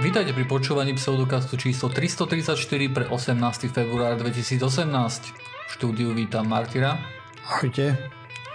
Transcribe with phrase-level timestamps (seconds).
[0.00, 2.56] Vítajte pri počúvaní pseudokastu číslo 334
[2.88, 3.36] pre 18.
[3.68, 4.56] február 2018.
[4.56, 6.96] V štúdiu vítam Martyra.
[7.44, 8.00] Ahojte.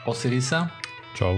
[0.10, 0.74] Osirisa.
[1.14, 1.38] Čau.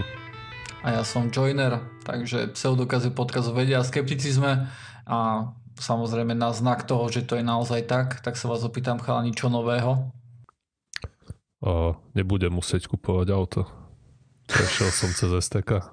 [0.79, 4.71] A ja som Joiner, takže pseudokaz je podkaz o vede a skepticizme
[5.03, 9.35] a samozrejme na znak toho, že to je naozaj tak, tak sa vás opýtam chalani,
[9.35, 10.07] čo nového?
[11.59, 13.67] A nebudem musieť kupovať auto.
[14.47, 15.83] Prešiel som cez STK.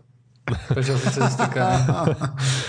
[0.70, 1.58] Prešiel si cez STK.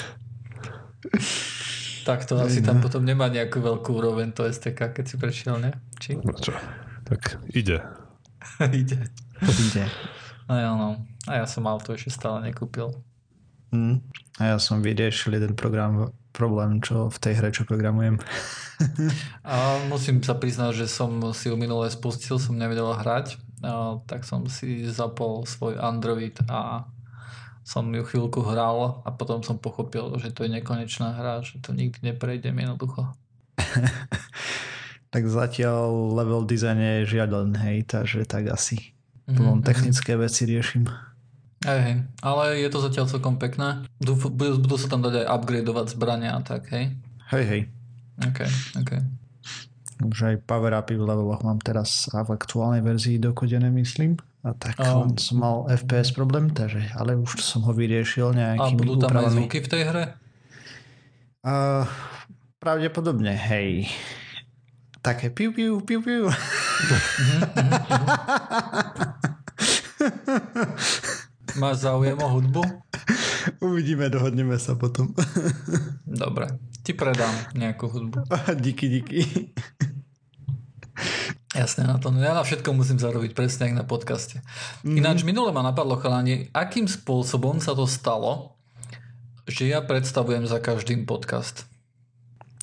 [2.07, 5.71] tak to asi tam potom nemá nejakú veľkú úroveň to STK, keď si prešiel, ne?
[5.97, 6.21] Či?
[6.21, 6.53] No čo?
[7.05, 7.81] Tak ide.
[8.81, 9.09] ide.
[9.41, 9.85] Ide.
[10.45, 11.01] A ja, no.
[11.25, 12.93] A ja som auto ešte stále nekúpil.
[13.73, 14.05] Mm.
[14.37, 18.21] A ja som vyriešil jeden program, problém, čo v tej hre, čo programujem.
[19.47, 24.27] a musím sa priznať, že som si ju minule spustil, som nevedel hrať, a tak
[24.27, 26.85] som si zapol svoj Android a
[27.65, 31.73] som ju chvíľku hral a potom som pochopil, že to je nekonečná hra, že to
[31.73, 33.09] nikdy neprejdem jednoducho.
[35.13, 38.93] tak zatiaľ level design je žiaden, hej, takže tak asi
[39.25, 39.65] mm-hmm.
[39.65, 40.85] technické veci riešim.
[41.65, 43.89] Hej, hej, ale je to zatiaľ celkom pekné.
[43.97, 46.93] Budú, budú sa tam dať aj upgradeovať zbrania a tak, hej?
[47.33, 47.61] Hej, hej.
[48.21, 48.39] OK,
[48.77, 48.91] OK.
[50.03, 54.19] Už aj power upy v leveloch mám teraz v aktuálnej verzii dokodené, myslím.
[54.43, 55.07] A tak oh.
[55.15, 59.31] som mal FPS problém, takže, ale už som ho vyriešil nejakými A budú tam úpravami.
[59.31, 60.05] aj zvuky v tej hre?
[61.41, 61.87] Uh,
[62.61, 63.89] pravdepodobne, hej.
[65.01, 66.29] Také piu, piu, piu, piu.
[71.61, 72.61] Máš záujem o hudbu?
[73.61, 75.13] Uvidíme, dohodneme sa potom.
[76.05, 78.25] Dobre, ti predám nejakú hudbu.
[78.65, 79.19] díky, díky.
[81.55, 82.11] Jasne, na to.
[82.11, 84.43] No ja na všetko musím zarobiť, presne ako na podcaste.
[84.43, 84.99] Mm-hmm.
[84.99, 88.59] Ináč minule ma napadlo, chalani, akým spôsobom sa to stalo,
[89.47, 91.63] že ja predstavujem za každým podcast.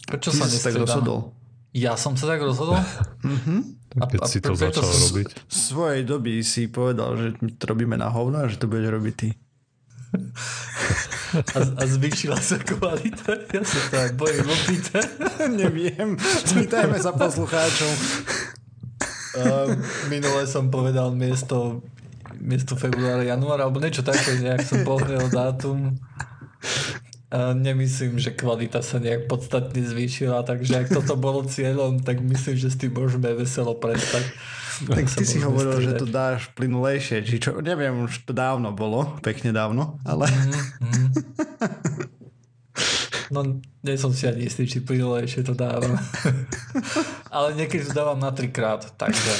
[0.04, 1.32] Prečo Ty sa tak rozhodol?
[1.72, 2.76] Ja som sa tak rozhodol?
[3.24, 3.60] mm-hmm.
[4.00, 5.12] A, Keď a si to začal som...
[5.12, 5.28] robiť.
[5.36, 7.26] V svojej doby si povedal, že
[7.60, 9.28] to robíme na hovno a že to budeš robiť ty.
[11.32, 13.32] A, a zvýšila sa kvalita?
[13.56, 15.08] Ja sa to aj bojím opýtať.
[15.64, 16.20] Neviem.
[16.20, 17.88] Spýtajme sa poslucháčov.
[19.32, 19.72] Uh,
[20.12, 21.80] minule som povedal miesto,
[22.36, 25.96] miesto februára, januára, alebo niečo také, nejak som povedal dátum.
[27.32, 32.60] A nemyslím, že kvalita sa nejak podstatne zvýšila, takže ak toto bolo cieľom, tak myslím,
[32.60, 34.28] že s tým môžeme veselo prestať.
[34.84, 35.96] Tak ty si hovoril, stredať.
[35.96, 40.28] že to dáš plynulejšie, či čo, neviem, už to dávno bolo, pekne dávno, ale...
[40.28, 41.08] Mm-hmm.
[43.32, 45.96] No, nie som si ani istý, či plynulejšie to dávam.
[47.36, 49.32] ale niekedy to dávam na trikrát, takže...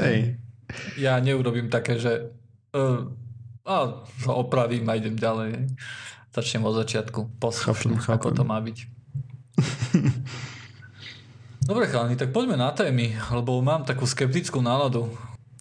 [0.00, 0.40] Hej.
[0.96, 2.32] Ja neurobím také, že
[2.72, 3.04] uh,
[3.64, 5.72] a opravím a idem ďalej.
[6.32, 7.40] Začnem od začiatku.
[7.40, 8.78] Poslušne, ako to má byť.
[11.68, 15.08] Dobre chalani, tak poďme na témy, lebo mám takú skeptickú náladu.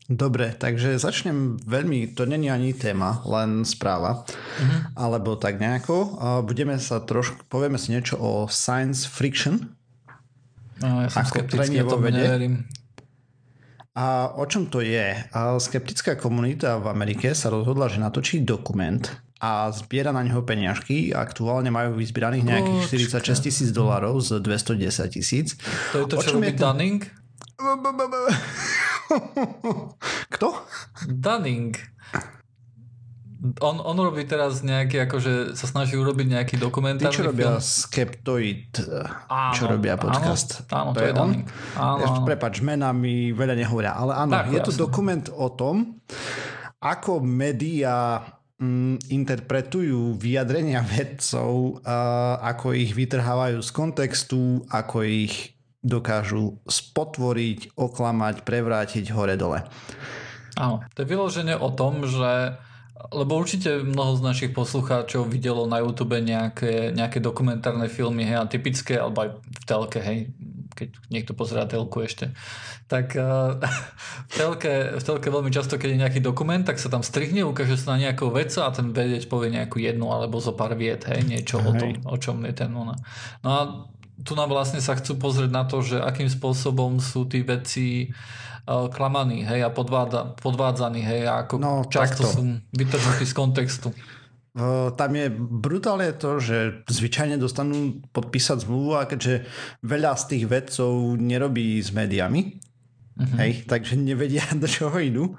[0.03, 4.79] Dobre, takže začnem veľmi, to není ani téma, len správa, uh-huh.
[4.99, 6.19] alebo tak nejako.
[6.43, 9.71] Budeme sa trošku, povieme si niečo o science friction.
[10.83, 12.67] No, ja som ako skeptický, ja to neverím.
[13.95, 15.15] A o čom to je?
[15.61, 19.05] Skeptická komunita v Amerike sa rozhodla, že natočí dokument
[19.39, 21.15] a zbiera na neho peniažky.
[21.15, 23.23] Aktuálne majú vyzbieraných nejakých Počka.
[23.23, 25.55] 46 tisíc dolarov z 210 tisíc.
[25.95, 27.05] To je to, čo robí Dunning?
[30.33, 30.47] Kto?
[31.07, 31.77] Dunning.
[33.59, 37.59] On, on robí teraz nejaký, akože sa snaží urobiť nejaký dokumentárny Tí, čo robia film.
[37.59, 38.71] Skeptoid,
[39.27, 40.63] áno, čo robia podcast.
[40.71, 41.31] Áno, áno to, to je, on.
[41.75, 42.23] Áno, áno.
[42.23, 44.67] Prepač, mena mi veľa nehovoria, ale áno, tak, je jasne.
[44.71, 45.99] to dokument o tom,
[46.79, 48.23] ako médiá
[48.63, 55.51] mm, interpretujú vyjadrenia vedcov, uh, ako ich vytrhávajú z kontextu, ako ich
[55.83, 59.67] dokážu spotvoriť, oklamať, prevrátiť hore-dole.
[60.55, 62.55] Áno, to je vyloženie o tom, že
[63.11, 68.47] lebo určite mnoho z našich poslucháčov videlo na YouTube nejaké, nejaké dokumentárne filmy, hej, a
[68.47, 70.31] typické, alebo aj v telke, hej,
[70.73, 72.31] keď niekto pozerá telku ešte,
[72.87, 73.59] tak uh,
[74.31, 77.75] v, telke, v telke veľmi často, keď je nejaký dokument, tak sa tam strihne, ukáže
[77.75, 81.27] sa na nejakú vec a ten vedieť povie nejakú jednu alebo zo pár viet, hej,
[81.27, 81.67] niečo hej.
[81.67, 82.95] o tom, o čom je ten ona.
[83.43, 83.61] No a
[84.21, 88.13] tu nám vlastne sa chcú pozrieť na to, že akým spôsobom sú tí veci
[88.69, 92.33] uh, klamaní, hej, a podváda, podvádzaní, hej, a ako no, často takto.
[92.37, 92.41] sú
[92.77, 93.89] vytrhnutí z kontextu.
[94.53, 99.49] Uh, tam je brutálne to, že zvyčajne dostanú podpísať zmluvu a keďže
[99.81, 102.61] veľa z tých vedcov nerobí s médiami,
[103.17, 103.37] uh-huh.
[103.41, 105.33] hej, takže nevedia do čoho idú.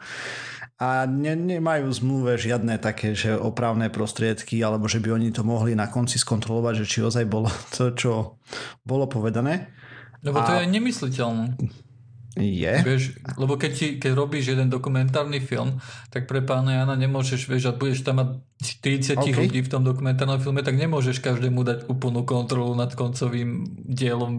[0.84, 5.40] A ne, nemajú v zmluve žiadne také, že opravné prostriedky, alebo že by oni to
[5.40, 8.36] mohli na konci skontrolovať, že či ozaj bolo to, čo
[8.84, 9.72] bolo povedané.
[10.20, 10.60] Lebo to a...
[10.60, 11.56] je nemysliteľné.
[12.34, 12.74] Je.
[12.82, 15.78] Vieš, lebo keď, ti, keď robíš jeden dokumentárny film,
[16.10, 18.28] tak pre pána Jana nemôžeš, vieš, a budeš tam mať
[18.82, 19.38] 30 okay.
[19.38, 24.34] ľudí v tom dokumentárnom filme, tak nemôžeš každému dať úplnú kontrolu nad koncovým dielom.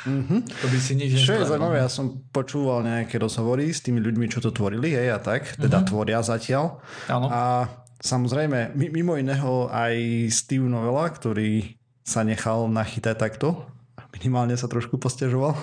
[0.00, 0.40] Mm-hmm.
[0.48, 4.32] To by si nič Čo je zaujímavé, ja som počúval nejaké rozhovory s tými ľuďmi,
[4.32, 5.90] čo to tvorili, hej, a tak, teda mm-hmm.
[5.92, 6.80] tvoria zatiaľ.
[7.12, 7.26] Áno.
[7.28, 7.68] A
[8.00, 9.94] samozrejme, mimo iného aj
[10.32, 13.68] Steve Novella, ktorý sa nechal nachytať takto,
[14.16, 15.54] minimálne sa trošku postiažoval,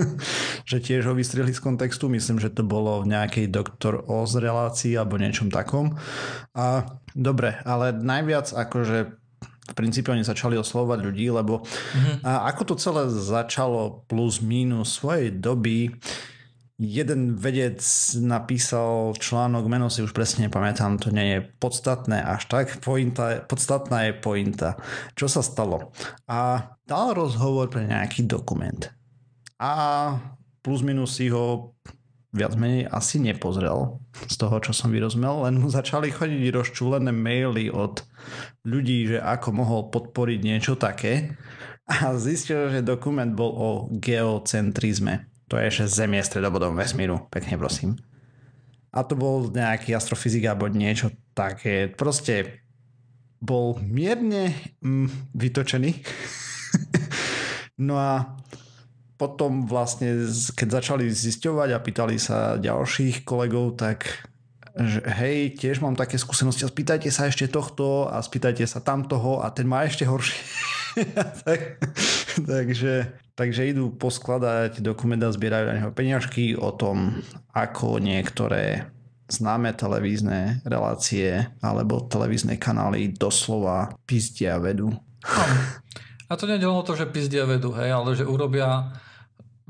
[0.70, 4.94] že tiež ho vystrihli z kontextu, myslím, že to bolo v nejakej Doktor Oz relácii
[4.94, 5.98] alebo niečom takom.
[6.54, 6.86] A
[7.16, 9.19] dobre, ale najviac akože
[9.76, 12.26] oni začali oslovať ľudí, lebo mm-hmm.
[12.26, 15.94] a ako to celé začalo plus minus svojej doby,
[16.80, 17.84] jeden vedec
[18.24, 24.08] napísal článok, meno si už presne nepamätám, to nie je podstatné až tak, pointa, podstatná
[24.08, 24.80] je pointa.
[25.12, 25.92] Čo sa stalo?
[26.24, 28.88] A dal rozhovor pre nejaký dokument.
[29.60, 30.16] A
[30.64, 31.76] plus minus si ho
[32.30, 33.98] viac menej asi nepozrel
[34.30, 38.06] z toho, čo som vyrozumel, len mu začali chodiť rozčúlené maily od
[38.62, 41.34] ľudí, že ako mohol podporiť niečo také
[41.90, 45.26] a zistil, že dokument bol o geocentrizme.
[45.50, 47.26] To je, že Zem stredobodom vesmíru.
[47.26, 47.98] Pekne prosím.
[48.94, 51.90] A to bol nejaký astrofyzik alebo niečo také.
[51.90, 52.62] Proste
[53.42, 56.06] bol mierne mm, vytočený.
[57.86, 58.38] no a
[59.20, 60.24] potom vlastne,
[60.56, 64.08] keď začali zisťovať a pýtali sa ďalších kolegov, tak
[64.80, 69.44] že hej, tiež mám také skúsenosti a spýtajte sa ešte tohto a spýtajte sa tamtoho
[69.44, 70.40] a ten má ešte horšie.
[71.44, 71.84] tak,
[72.40, 77.20] takže, takže idú poskladať dokument a zbierajú na neho peňažky o tom,
[77.52, 78.88] ako niektoré
[79.30, 84.96] známe televízne relácie alebo televízne kanály doslova pizdia vedu.
[86.30, 88.94] A to je to, že pizdia vedu, hej, ale že urobia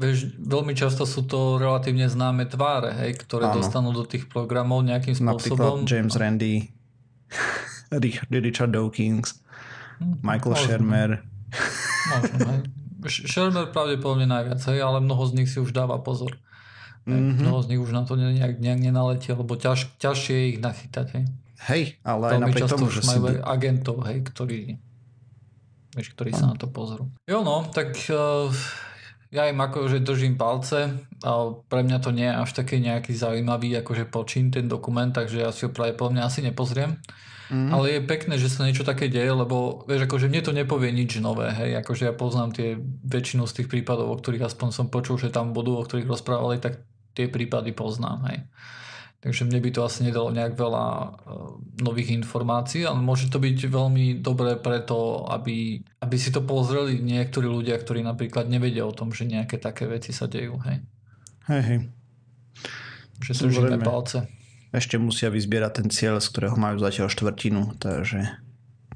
[0.00, 3.60] Vieš, veľmi často sú to relatívne známe tváre, hej, ktoré Áno.
[3.60, 5.84] dostanú do tých programov nejakým spôsobom.
[5.84, 6.54] Napríklad James Randy,
[8.48, 9.36] Richard Dawkins,
[10.00, 10.64] hm, Michael možno.
[10.64, 11.10] Shermer.
[12.16, 12.60] Možno, hej.
[13.28, 16.40] Shermer pravdepodobne najviac, hej, ale mnoho z nich si už dáva pozor.
[17.04, 17.44] Mm-hmm.
[17.44, 21.06] Mnoho z nich už na to nejak, nejak nenaletia, lebo ťaž, ťažšie je ich nachytať.
[21.12, 21.24] Hej,
[21.68, 23.40] hej ale aj napriek tomu, že majú si...
[23.40, 24.80] agentov, hej, ktorí,
[25.92, 27.12] vieš, ktorí sa na to pozrú.
[27.28, 28.48] Jo no, tak uh,
[29.30, 33.78] ja im akože držím palce, ale pre mňa to nie je až taký nejaký zaujímavý
[33.78, 36.98] akože počín ten dokument, takže ja si ho práve po mňa asi nepozriem.
[37.50, 37.70] Mm.
[37.74, 41.18] Ale je pekné, že sa niečo také deje, lebo vieš, akože mne to nepovie nič
[41.18, 45.18] nové, hej, akože ja poznám tie väčšinu z tých prípadov, o ktorých aspoň som počul,
[45.18, 48.38] že tam budú, o ktorých rozprávali, tak tie prípady poznám, hej.
[49.20, 51.12] Takže mne by to asi nedalo nejak veľa uh,
[51.84, 57.44] nových informácií, ale môže to byť veľmi dobré preto, aby, aby si to pozreli niektorí
[57.44, 60.56] ľudia, ktorí napríklad nevedia o tom, že nejaké také veci sa dejú.
[60.64, 60.78] Hej,
[61.52, 61.62] hej.
[61.68, 61.80] hej.
[63.20, 64.24] Že držíme palce.
[64.72, 68.24] Ešte musia vyzbierať ten cieľ, z ktorého majú zatiaľ štvrtinu, takže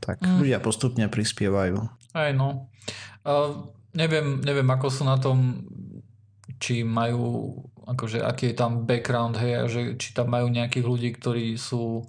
[0.01, 0.41] tak mm.
[0.41, 1.85] ľudia postupne prispievajú.
[2.17, 2.73] Aj no.
[3.21, 5.69] Uh, neviem, neviem, ako sú na tom,
[6.57, 7.53] či majú
[7.85, 12.09] akože aký je tam background, hej, a že či tam majú nejakých ľudí, ktorí sú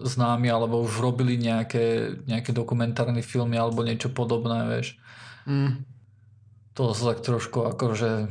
[0.00, 4.98] známi alebo už robili nejaké, nejaké dokumentárne filmy alebo niečo podobné, vieš.
[5.46, 5.86] Mm.
[6.74, 8.26] To sa tak trošku akože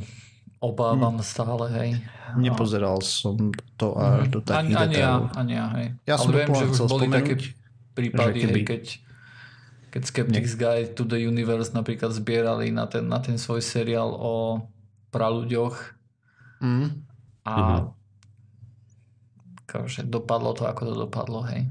[0.60, 1.24] obávam mm.
[1.24, 1.90] stále, hej.
[2.36, 4.32] Nepozeral som to až mm.
[4.34, 5.22] do takých ani, detailov.
[5.32, 5.88] Ani ja, ani ja, hej.
[6.04, 7.34] Ja Ale som viem, že už boli také
[7.94, 8.60] prípady, keby...
[8.60, 8.84] hej, keď,
[9.94, 14.66] keď Skeptics Guide to the Universe napríklad zbierali na ten, na ten svoj seriál o
[15.14, 15.94] praľuďoch
[16.60, 17.02] Mm.
[17.44, 17.82] A mm-hmm.
[19.68, 21.66] akože dopadlo to, ako to dopadlo, hej.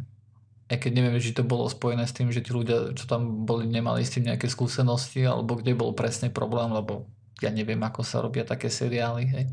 [0.71, 3.67] Aj keď neviem, či to bolo spojené s tým, že tí ľudia, čo tam boli,
[3.67, 7.05] nemali s tým nejaké skúsenosti, alebo kde bol presne problém, lebo
[7.43, 9.45] ja neviem, ako sa robia také seriály, hej.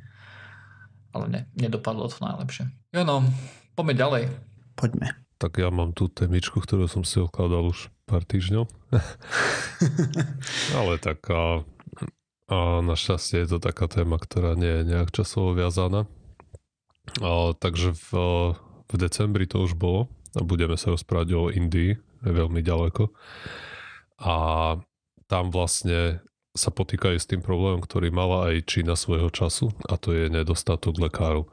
[1.10, 2.70] Ale ne, nedopadlo to najlepšie.
[2.94, 3.26] Jo no,
[3.75, 4.22] poďme ďalej.
[4.78, 5.18] Poďme.
[5.40, 8.68] Tak ja mám tú témičku, ktorú som si okladal už pár týždňov.
[10.78, 11.25] Ale tak
[12.50, 16.11] a našťastie je to taká téma, ktorá nie je nejak časovo viazaná.
[17.23, 18.11] A, takže v,
[18.90, 23.14] v decembri to už bolo a budeme sa rozprávať o Indii, je veľmi ďaleko.
[24.26, 24.35] A
[25.30, 30.11] tam vlastne sa potýkajú s tým problémom, ktorý mala aj Čína svojho času a to
[30.11, 31.47] je nedostatok lekárov.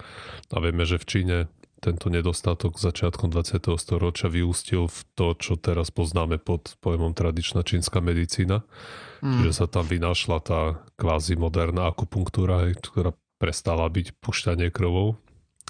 [0.50, 1.38] A vieme, že v Číne
[1.78, 3.62] tento nedostatok začiatkom 20.
[3.78, 8.66] storočia vyústil v to, čo teraz poznáme pod pojmom tradičná čínska medicína.
[9.22, 9.42] Mm.
[9.42, 10.62] Čiže sa tam vynašla tá
[11.00, 15.18] kvázi moderná akupunktúra, ktorá prestala byť pušťanie krvou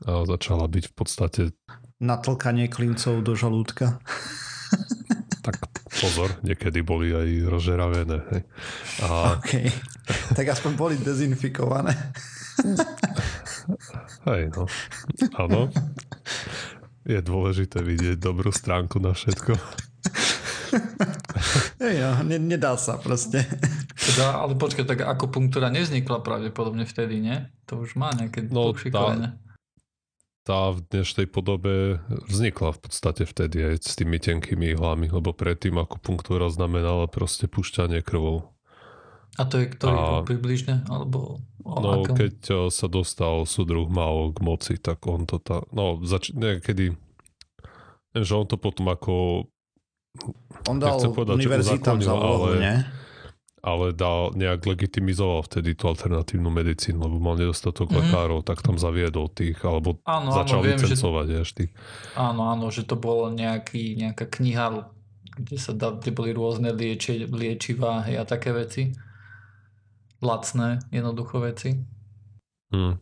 [0.08, 1.42] a začala byť v podstate...
[1.98, 3.98] Natlkanie klincov do žalúdka.
[5.46, 5.58] tak
[5.98, 8.18] pozor, niekedy boli aj rozžeravené.
[8.32, 8.42] Hej.
[9.02, 9.42] A...
[9.42, 9.52] OK.
[10.38, 11.98] Tak aspoň boli dezinfikované.
[14.28, 14.70] Hej, no.
[15.36, 15.72] Áno.
[17.08, 19.56] Je dôležité vidieť dobrú stránku na všetko.
[21.78, 23.46] Hej, no, ne, nedá sa proste.
[23.98, 27.38] Teda, ale počkaj, tak akupunktúra neznikla pravdepodobne vtedy, nie?
[27.70, 29.14] To už má nejaké no, tá,
[30.42, 35.78] tá v dnešnej podobe vznikla v podstate vtedy aj s tými tenkými ihlami, lebo predtým
[35.78, 38.58] akupunktúra znamenala proste pušťanie krvou.
[39.38, 40.82] A to je ktorý a, približne?
[40.90, 42.18] Alebo no, akom?
[42.18, 46.98] keď sa dostal súdruh Mao k moci, tak on to tá, no, zač- niekedy
[48.24, 49.46] že on to potom ako
[50.68, 52.78] on dal povedať, univerzitám za ale, nie?
[53.68, 58.00] ale dal, nejak legitimizoval vtedy tú alternatívnu medicínu, lebo mal nedostatok mm-hmm.
[58.08, 61.72] lekárov, tak tam zaviedol tých, alebo áno, začal áno, viem, licencovať že, až tých.
[62.16, 64.88] Áno, áno, že to bolo nejaký, nejaká kniha,
[65.36, 68.96] kde, sa da, kde boli rôzne lieči, liečivá a také veci.
[70.24, 71.78] Lacné, jednoducho veci.
[72.74, 72.98] Hmm.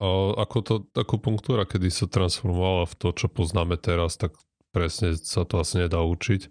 [0.00, 0.06] A
[0.48, 4.32] ako to, ako punktúra, kedy sa transformovala v to, čo poznáme teraz, tak
[4.70, 6.50] presne sa to asi nedá učiť.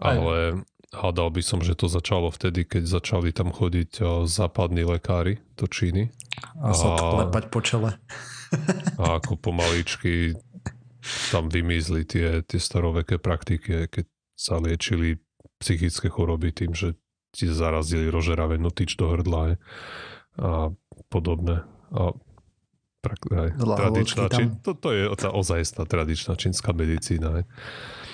[0.00, 5.70] Ale Hádal by som, že to začalo vtedy, keď začali tam chodiť západní lekári do
[5.70, 6.10] Číny.
[6.58, 7.94] A, a sa klepať po čele.
[8.98, 10.34] a ako pomaličky
[11.30, 14.04] tam vymizli tie, tie staroveké praktiky, keď
[14.34, 15.22] sa liečili
[15.62, 16.98] psychické choroby tým, že
[17.30, 19.62] ti zarazili rožeravé notič do hrdla
[20.42, 20.74] a
[21.06, 21.62] podobné.
[21.94, 22.10] A
[23.08, 27.48] aj, tradičná, čín, to, to je ozajstná tradičná čínska medicína.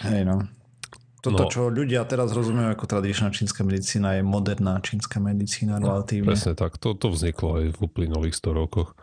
[0.07, 0.47] Hej no.
[1.27, 5.91] Toto, no, čo ľudia teraz rozumejú ako tradičná čínska medicína, je moderná čínska medicína no,
[5.91, 6.31] relatívne.
[6.31, 6.79] Presne tak.
[6.79, 8.95] To, to vzniklo aj v uplynulých 100 rokoch.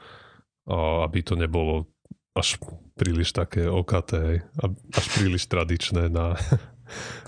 [0.64, 1.92] A aby to nebolo
[2.32, 2.56] až
[2.96, 4.48] príliš také okaté,
[4.96, 6.40] až príliš tradičné na,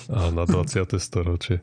[0.38, 0.96] na 20.
[0.96, 1.60] storočie.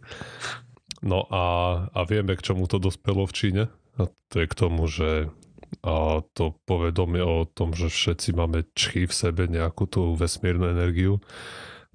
[1.01, 1.45] No a,
[1.89, 3.63] a vieme, k čomu to dospelo v Číne.
[3.97, 5.33] A to je k tomu, že
[5.81, 11.25] a to povedomie o tom, že všetci máme čchy v sebe, nejakú tú vesmírnu energiu,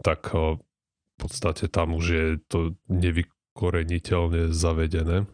[0.01, 0.57] tak v
[1.17, 5.29] podstate tam už je to nevykoreniteľne zavedené.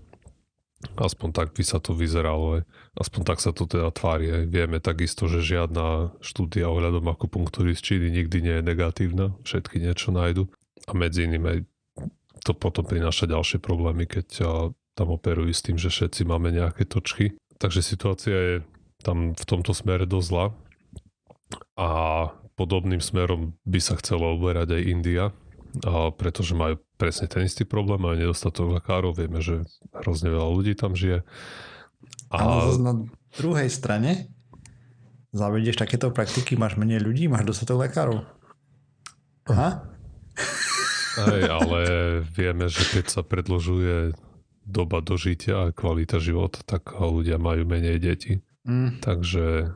[0.99, 2.67] Aspoň tak by sa to vyzeralo.
[2.99, 4.43] Aspoň tak sa to teda tvári.
[4.43, 9.31] Vieme takisto, že žiadna štúdia ohľadom akupunktúry z Číny nikdy nie je negatívna.
[9.47, 10.51] Všetky niečo nájdu.
[10.87, 11.57] A medzi iným aj
[12.43, 14.27] to potom prináša ďalšie problémy, keď
[14.93, 17.39] tam operujú s tým, že všetci máme nejaké točky.
[17.63, 18.55] Takže situácia je
[18.99, 20.45] tam v tomto smere dosť zlá.
[21.79, 21.89] A
[22.59, 25.23] podobným smerom by sa chcela uberať aj India,
[25.81, 30.73] a pretože majú presne ten istý problém, majú nedostatok lekárov, vieme, že hrozne veľa ľudí
[30.77, 31.25] tam žije.
[32.29, 32.37] A...
[32.37, 32.93] Ale na
[33.33, 34.29] druhej strane
[35.33, 38.21] zavedieš takéto praktiky, máš menej ľudí, máš dostatok lekárov.
[39.49, 39.87] Aha.
[41.13, 41.79] Hej, ale
[42.33, 44.13] vieme, že keď sa predložuje
[44.63, 48.33] doba dožitia a kvalita života, tak ľudia majú menej detí.
[48.63, 49.03] Mm.
[49.03, 49.75] Takže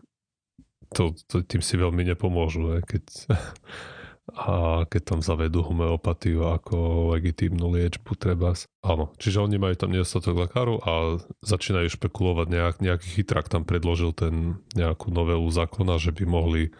[0.95, 3.03] to, to, tým si veľmi nepomôžu, keď
[4.35, 8.51] a keď tam zavedú homeopatiu ako legitímnu liečbu treba.
[8.83, 14.11] Áno, čiže oni majú tam nedostatok lekárov a začínajú špekulovať, nejak, nejaký chytrak tam predložil
[14.11, 16.75] ten nejakú novelu zákona, že by mohli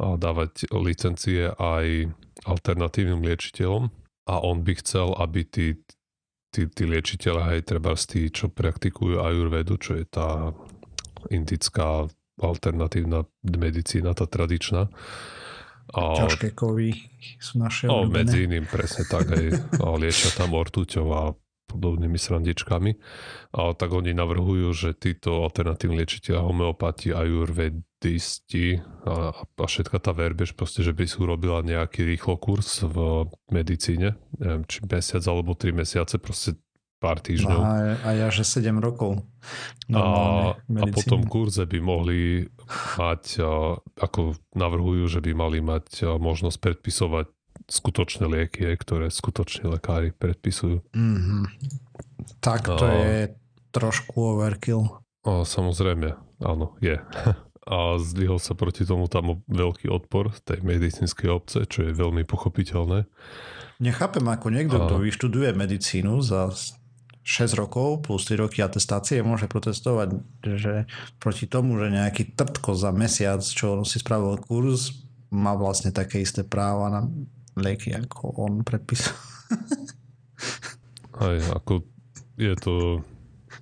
[0.00, 2.10] dávať licencie aj
[2.42, 3.92] alternatívnym liečiteľom
[4.26, 5.66] a on by chcel, aby tí,
[6.50, 10.54] tí, tí liečiteľe, aj treba tí, čo praktikujú ajurvedu, čo je tá
[11.30, 12.06] indická
[12.40, 14.88] alternatívna medicína, tá tradičná,
[15.90, 16.94] a, ťažké kovy
[17.42, 21.34] sú naše o, Medzi iným presne tak aj liečia tam ortuťou a
[21.70, 22.92] podobnými srandičkami.
[23.54, 30.58] A tak oni navrhujú, že títo alternatívni liečiteľa homeopati, ajurvedisti a, a všetka tá verbež,
[30.58, 35.70] proste, že by si urobila nejaký rýchlo kurz v medicíne, neviem, či mesiac alebo tri
[35.70, 36.56] mesiace, proste
[37.00, 37.60] pár týždňov.
[37.64, 37.72] A,
[38.04, 39.24] a ja, že 7 rokov.
[39.92, 40.04] A,
[40.52, 42.44] a potom kurze by mohli
[43.00, 43.40] mať,
[43.96, 47.26] ako navrhujú, že by mali mať možnosť predpisovať
[47.66, 50.84] skutočné lieky, ktoré skutoční lekári predpisujú.
[50.92, 51.42] Mm-hmm.
[52.44, 53.16] Tak to a, je
[53.72, 55.00] trošku overkill.
[55.24, 57.00] A, samozrejme, áno, je.
[57.70, 63.06] A zdvihol sa proti tomu tam veľký odpor tej medicínskej obce, čo je veľmi pochopiteľné.
[63.80, 66.52] Nechápem, ako niekto, kto vyštuduje medicínu za
[67.24, 70.88] 6 rokov plus 3 roky atestácie môže protestovať že
[71.20, 76.44] proti tomu, že nejaký trtko za mesiac, čo si spravil kurz, má vlastne také isté
[76.44, 77.00] práva na
[77.56, 79.16] lieky, ako on predpísal.
[81.20, 81.84] Aj, ako
[82.40, 83.04] je to,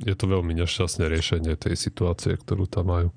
[0.06, 3.10] je to veľmi nešťastné riešenie tej situácie, ktorú tam majú.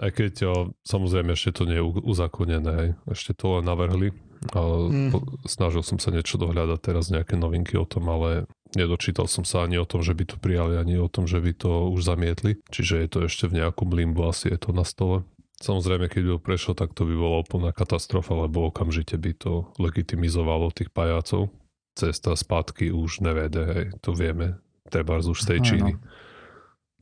[0.00, 0.52] Aj keď
[0.84, 4.16] samozrejme ešte to nie je uzakonené, ešte to len navrhli.
[4.56, 5.44] A mm.
[5.44, 9.76] snažil som sa niečo dohľadať teraz nejaké novinky o tom, ale nedočítal som sa ani
[9.76, 12.56] o tom, že by to prijali, ani o tom, že by to už zamietli.
[12.72, 15.28] Čiže je to ešte v nejakom limbu, asi je to na stole.
[15.60, 20.72] Samozrejme, keď by prešlo, tak to by bola úplná katastrofa, lebo okamžite by to legitimizovalo
[20.72, 21.52] tých pajácov.
[21.92, 24.56] Cesta spátky už nevede, hej, to vieme,
[24.88, 25.92] treba už z tej Číny.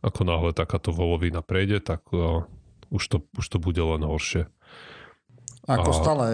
[0.02, 2.50] Ako náhle takáto volovina prejde, tak uh,
[2.90, 4.50] už, to, už to bude len horšie.
[5.70, 5.94] Ako a...
[5.94, 6.24] stále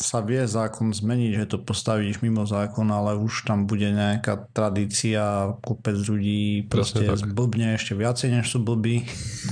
[0.00, 5.52] sa vie zákon zmeniť, že to postavíš mimo zákon, ale už tam bude nejaká tradícia,
[5.60, 9.04] kopec ľudí proste zblbne ešte viacej, než sú blbí.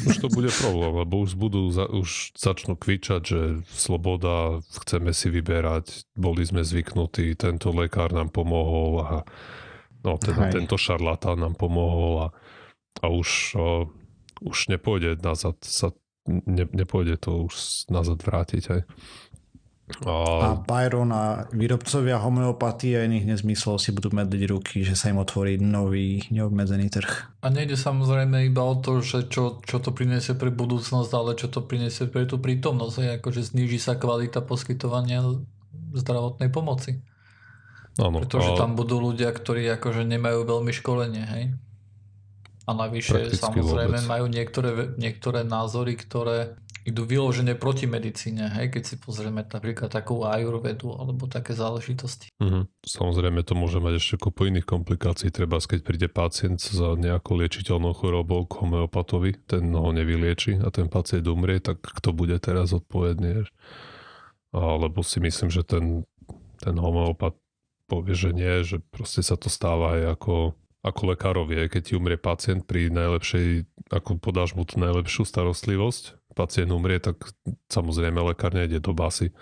[0.09, 6.09] Už to bude problém, lebo už budú, už začnú kvičať, že sloboda, chceme si vyberať,
[6.17, 9.15] boli sme zvyknutí, tento lekár nám pomohol a
[10.01, 12.29] no, teda tento šarlatán nám pomohol a,
[13.05, 13.93] a už, o,
[14.49, 15.93] už nepôjde nazad, sa,
[16.25, 18.65] ne, nepôjde to už nazad vrátiť.
[18.73, 18.83] Aj.
[20.05, 20.13] A...
[20.45, 25.17] a Byron a výrobcovia homeopatie a iných nezmyslov si budú medliť ruky, že sa im
[25.17, 27.41] otvorí nový neobmedzený trh.
[27.41, 31.49] A nejde samozrejme iba o to, že čo, čo to priniesie pre budúcnosť, ale čo
[31.49, 32.95] to priniesie pre tú prítomnosť.
[33.01, 35.25] Je akože zníži sa kvalita poskytovania
[35.97, 37.01] zdravotnej pomoci.
[37.99, 38.59] Áno, Pretože a...
[38.61, 41.45] tam budú ľudia, ktorí akože nemajú veľmi školenie, hej?
[42.69, 44.13] A navyše samozrejme vôbec.
[44.13, 50.25] majú niektoré, niektoré názory, ktoré idú vyložené proti medicíne, hej, keď si pozrieme napríklad takú
[50.25, 52.33] ajurvedu alebo také záležitosti.
[52.41, 52.65] Mm-hmm.
[52.81, 57.93] Samozrejme to môže mať ešte kopu iných komplikácií, treba keď príde pacient za nejakou liečiteľnou
[57.93, 63.45] chorobou k homeopatovi, ten ho nevylieči a ten pacient umrie, tak kto bude teraz odpovedný?
[64.57, 66.09] Alebo si myslím, že ten,
[66.65, 67.37] ten homeopat
[67.85, 72.15] povie, že nie, že proste sa to stáva aj ako ako lekárovi, keď ti umrie
[72.15, 77.19] pacient pri najlepšej, ako podáš mu tú najlepšiu starostlivosť, pacient umrie, tak
[77.67, 79.35] samozrejme lekár nejde do basy.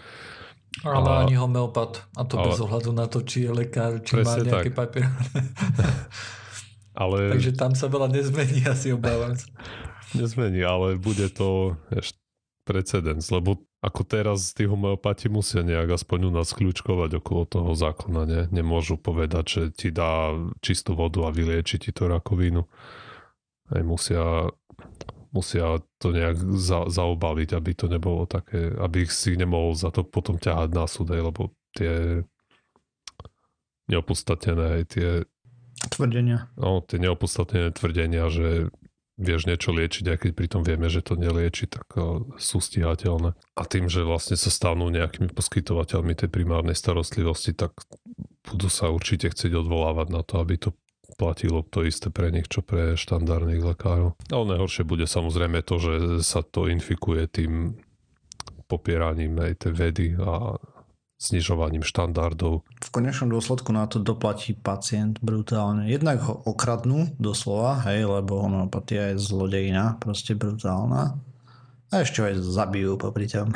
[0.80, 2.04] Ale a, ani homeopat.
[2.16, 4.76] A to ale, bez ohľadu na to, či je lekár, či má nejaký tak.
[4.76, 5.08] papier.
[7.02, 9.48] ale, Takže tam sa veľa nezmení, asi obávam sa.
[10.18, 12.16] Nezmení, ale bude to ešte
[12.66, 18.22] precedens, lebo ako teraz tí homeopati musia nejak aspoň u nás kľúčkovať okolo toho zákona,
[18.26, 18.40] ne?
[18.50, 22.66] Nemôžu povedať, že ti dá čistú vodu a vylieči ti to rakovinu.
[23.70, 24.50] Aj musia
[25.36, 30.00] musia to nejak za, zaobaliť, aby to nebolo také, aby ich si nemohol za to
[30.00, 32.24] potom ťahať na súde, lebo tie
[33.92, 35.28] neopodstatnené tie
[35.92, 36.48] tvrdenia.
[36.56, 38.72] No, tie neopodstatnené tvrdenia, že
[39.16, 41.88] vieš niečo liečiť, aj keď pritom vieme, že to nelieči, tak
[42.36, 43.32] sú stíhateľné.
[43.56, 47.72] A tým, že vlastne sa stanú nejakými poskytovateľmi tej primárnej starostlivosti, tak
[48.44, 50.70] budú sa určite chcieť odvolávať na to, aby to
[51.14, 54.18] platilo to isté pre nich, čo pre štandardných lekárov.
[54.28, 55.94] Ale najhoršie bude samozrejme to, že
[56.26, 57.78] sa to infikuje tým
[58.66, 60.58] popieraním aj tej vedy a
[61.16, 62.66] znižovaním štandardov.
[62.66, 65.88] V konečnom dôsledku na to doplatí pacient brutálne.
[65.88, 71.16] Jednak ho okradnú doslova, hej, lebo homeopatia je zlodejina, proste brutálna.
[71.88, 73.54] A ešte ho aj zabijú popri tom.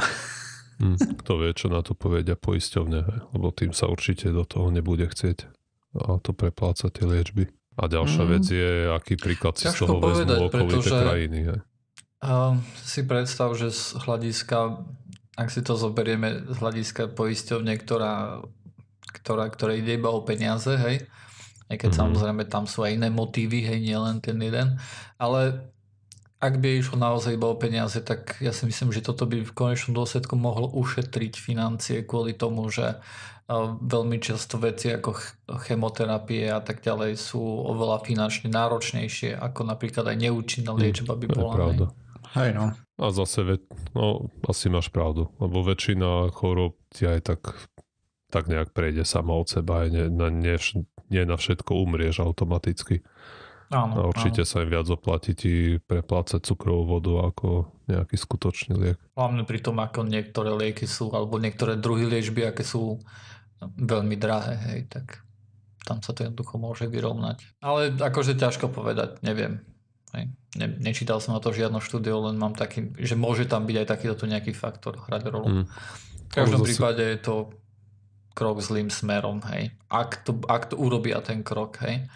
[0.81, 3.01] Hmm, kto vie, čo na to povedia poisťovne,
[3.37, 5.60] lebo tým sa určite do toho nebude chcieť
[5.95, 7.51] to prepláca tie liečby.
[7.81, 8.31] A ďalšia mm.
[8.31, 11.39] vec je, aký príklad si z toho povedať, vezmú okolité krajiny.
[11.49, 11.59] Hej.
[12.21, 14.85] Uh, si predstav, že z hľadiska,
[15.41, 18.45] ak si to zoberieme z hľadiska poisťovne, ktorá,
[19.17, 21.09] ktorá, ktorá ide iba o peniaze, hej,
[21.73, 21.97] aj keď mm.
[21.97, 24.77] samozrejme tam sú aj iné motívy, hej, nielen ten jeden,
[25.17, 25.73] ale
[26.41, 29.53] ak by išlo naozaj iba o peniaze, tak ja si myslím, že toto by v
[29.53, 32.97] konečnom dôsledku mohlo ušetriť financie kvôli tomu, že
[33.83, 35.11] veľmi často veci ako
[35.67, 41.27] chemoterapie a tak ďalej sú oveľa finančne náročnejšie ako napríklad aj neúčinná hm, liečba by
[41.27, 41.53] bola.
[41.53, 41.87] pravda.
[42.39, 42.65] Hej no.
[43.03, 43.59] A zase,
[43.91, 47.41] no asi máš pravdu, lebo väčšina chorób ti aj tak
[48.31, 50.55] tak nejak prejde sama od seba, aj nie, na, nie,
[51.11, 53.03] nie na všetko umrieš automaticky.
[53.71, 54.51] Áno, a určite áno.
[54.51, 58.99] sa im viac oplatí ti preplácať cukrovú vodu ako nejaký skutočný liek.
[59.15, 62.99] Hlavne pri tom, ako niektoré lieky sú, alebo niektoré druhy liečby, aké sú
[63.63, 65.23] veľmi drahé, hej, tak
[65.87, 67.63] tam sa to jednoducho môže vyrovnať.
[67.63, 69.63] Ale akože ťažko povedať, neviem.
[70.19, 70.35] Hej.
[70.59, 73.87] Ne, nečítal som na to žiadno štúdio, len mám taký, že môže tam byť aj
[73.87, 75.63] takýto nejaký faktor hrať rolu.
[75.63, 75.67] Mm.
[76.27, 76.67] V každom zase...
[76.67, 77.35] prípade je to
[78.35, 79.71] krok zlým smerom, hej.
[79.87, 82.11] Ak to, ak to urobia ten krok, hej.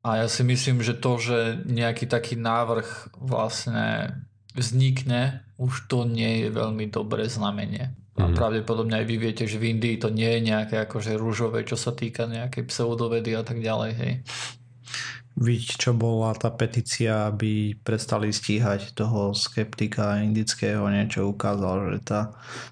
[0.00, 4.16] A ja si myslím, že to, že nejaký taký návrh vlastne
[4.56, 7.92] vznikne, už to nie je veľmi dobré znamenie.
[8.16, 8.34] A mm.
[8.34, 11.92] pravdepodobne aj vy viete, že v Indii to nie je nejaké akože rúžové, čo sa
[11.92, 14.14] týka nejakej pseudovedy a tak ďalej, hej.
[15.40, 22.20] Vidíť, čo bola tá petícia, aby prestali stíhať toho skeptika indického, niečo ukázal, že tá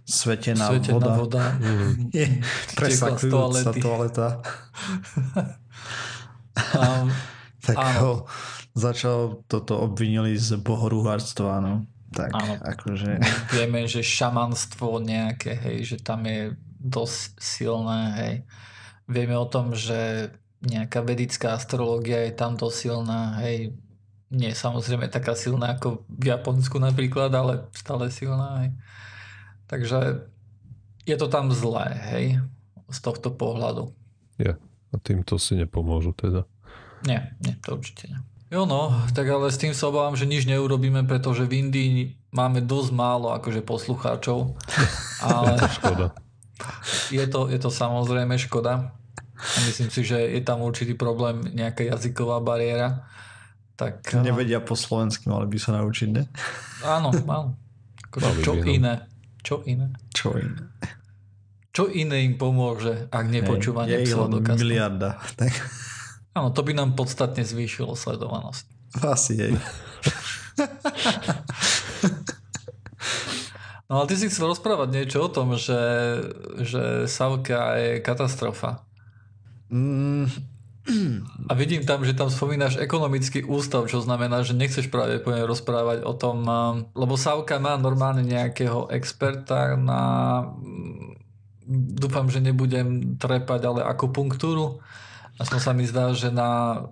[0.05, 1.45] svetená, svetená voda, voda.
[2.17, 2.29] je
[2.77, 4.29] presakujúca toaleta.
[6.77, 7.09] um,
[7.67, 8.27] tak ho
[8.79, 11.87] začal, toto obvinili z bohorúharstva, no.
[12.09, 12.55] Tak, áno.
[12.63, 13.21] akože...
[13.57, 18.35] Vieme, že šamanstvo nejaké, hej, že tam je dosť silné, hej.
[19.11, 20.33] Vieme o tom, že
[20.65, 23.77] nejaká vedická astrológia je tam dosť silná, hej.
[24.29, 28.71] Nie samozrejme taká silná ako v Japonsku napríklad, ale stále silná, hej.
[29.69, 30.29] Takže
[31.05, 32.25] je to tam zlé, hej,
[32.89, 33.93] z tohto pohľadu.
[34.41, 34.57] Je.
[34.93, 36.49] A týmto si nepomôžu teda.
[37.05, 38.21] Nie, nie, to určite nie.
[38.49, 42.65] Jo no, tak ale s tým sa obávam, že nič neurobíme, pretože v Indii máme
[42.65, 44.57] dosť málo akože poslucháčov.
[45.25, 46.17] Ale škoda.
[47.13, 48.97] Je to, je to samozrejme škoda.
[49.39, 53.07] A myslím si, že je tam určitý problém, nejaká jazyková bariéra.
[53.79, 56.27] Tak, Nevedia po slovensky, mali by sa naučiť, ne?
[56.83, 57.55] Áno, áno.
[58.11, 58.95] Akože čo by, iné?
[59.47, 59.95] Čo iné?
[60.11, 60.59] Čo iné?
[61.79, 64.19] Čo iné im pomôže, ak nepočúvanie hey, Je
[64.59, 65.23] miliarda.
[65.39, 65.55] Tak.
[66.35, 68.67] Áno, to by nám podstatne zvýšilo sledovanosť.
[69.07, 69.55] Asi jej.
[73.87, 75.81] No ale ty si chcel rozprávať niečo o tom, že,
[76.61, 78.83] že Savka je katastrofa.
[79.71, 80.29] Mm.
[81.49, 86.13] A vidím tam, že tam spomínaš ekonomický ústav, čo znamená, že nechceš práve rozprávať o
[86.17, 86.43] tom,
[86.97, 90.03] lebo Savka má normálne nejakého experta na
[91.71, 94.81] dúfam, že nebudem trepať, ale akupunktúru
[95.39, 96.83] Aspoň sa mi zdá, že na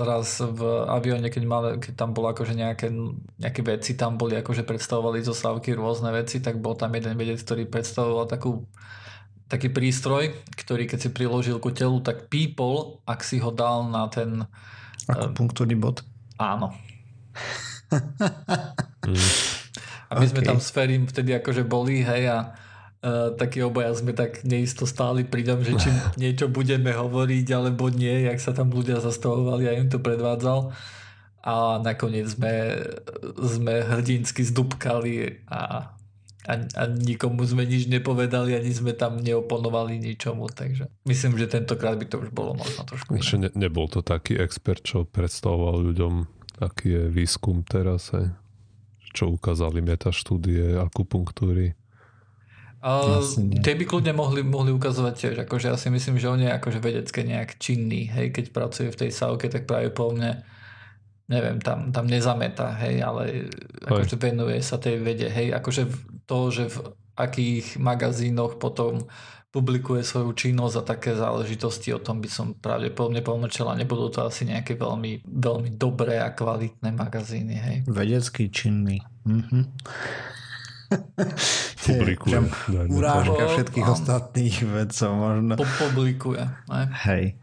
[0.00, 2.88] raz v avióne, keď, mal, keď tam bolo akože nejaké,
[3.36, 7.44] nejaké veci, tam boli akože predstavovali zo Slavky rôzne veci, tak bol tam jeden vedec,
[7.44, 8.64] ktorý predstavoval takú,
[9.52, 14.08] taký prístroj, ktorý keď si priložil ku telu, tak pípol, ak si ho dal na
[14.08, 14.48] ten...
[15.04, 16.00] Akupunktúrny bod?
[16.40, 16.72] Áno.
[20.08, 20.32] a my okay.
[20.32, 22.56] sme tam s Ferim vtedy akože boli, hej, a
[23.04, 27.92] Uh, takí obaja sme tak neisto stáli pri tom, že či niečo budeme hovoriť alebo
[27.92, 30.72] nie, jak sa tam ľudia zastavovali a im to predvádzal.
[31.44, 32.80] A nakoniec sme,
[33.36, 35.92] sme hrdinsky zdúbkali a,
[36.48, 42.00] a, a nikomu sme nič nepovedali, ani sme tam neoponovali ničomu, takže myslím, že tentokrát
[42.00, 43.52] by to už bolo možno trošku iné.
[43.52, 46.24] Ne, nebol to taký expert, čo predstavoval ľuďom,
[46.64, 48.32] aký je výskum teraz, aj,
[49.12, 51.76] čo ukázali metaštúdie akupunktúry
[52.84, 53.24] Uh,
[53.64, 56.84] tie by kľudne mohli, mohli ukazovať tiež, akože ja si myslím, že on je akože
[56.84, 60.44] vedecké nejak činný, hej, keď pracuje v tej sávke, tak práve po mne
[61.32, 63.48] neviem, tam, tam nezameta, hej, ale
[63.88, 65.88] akože venuje sa tej vede, hej, akože
[66.28, 69.08] to, že v akých magazínoch potom
[69.54, 74.26] publikuje svoju činnosť a také záležitosti, o tom by som pravdepodobne pomlčel a nebudú to
[74.26, 77.76] asi nejaké veľmi, veľmi dobré a kvalitné magazíny, hej.
[77.88, 79.00] Vedecký činný.
[79.24, 79.72] Mhm.
[81.88, 82.36] Publikuje.
[82.88, 85.52] Urážka všetkých ostatných vedcov možno.
[85.58, 86.42] Publikuje.
[87.04, 87.36] Hej.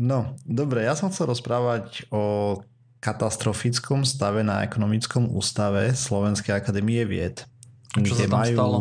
[0.00, 2.56] No, dobre, ja som chcel rozprávať o
[3.00, 7.44] katastrofickom stave na ekonomickom ústave Slovenskej akadémie vied.
[7.96, 8.78] Čo kde majú stalo?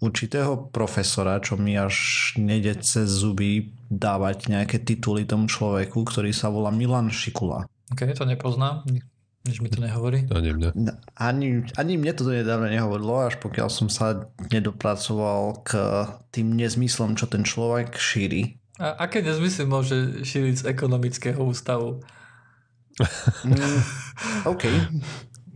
[0.00, 1.96] určitého profesora, čo mi až
[2.36, 7.64] nejde cez zuby dávať nejaké tituly tomu človeku, ktorý sa volá Milan Šikula.
[7.92, 8.84] Ok, to nepoznám.
[9.46, 10.26] Nič mi to nehovorí?
[10.34, 10.74] Ani mne.
[10.74, 15.70] No, ani, ani mne to nedávno nehovorilo, až pokiaľ som sa nedopracoval k
[16.34, 18.58] tým nezmyslom, čo ten človek šíri.
[18.82, 22.02] A aké nezmysly môže šíriť z ekonomického ústavu?
[23.46, 23.80] Mm,
[24.50, 24.64] OK.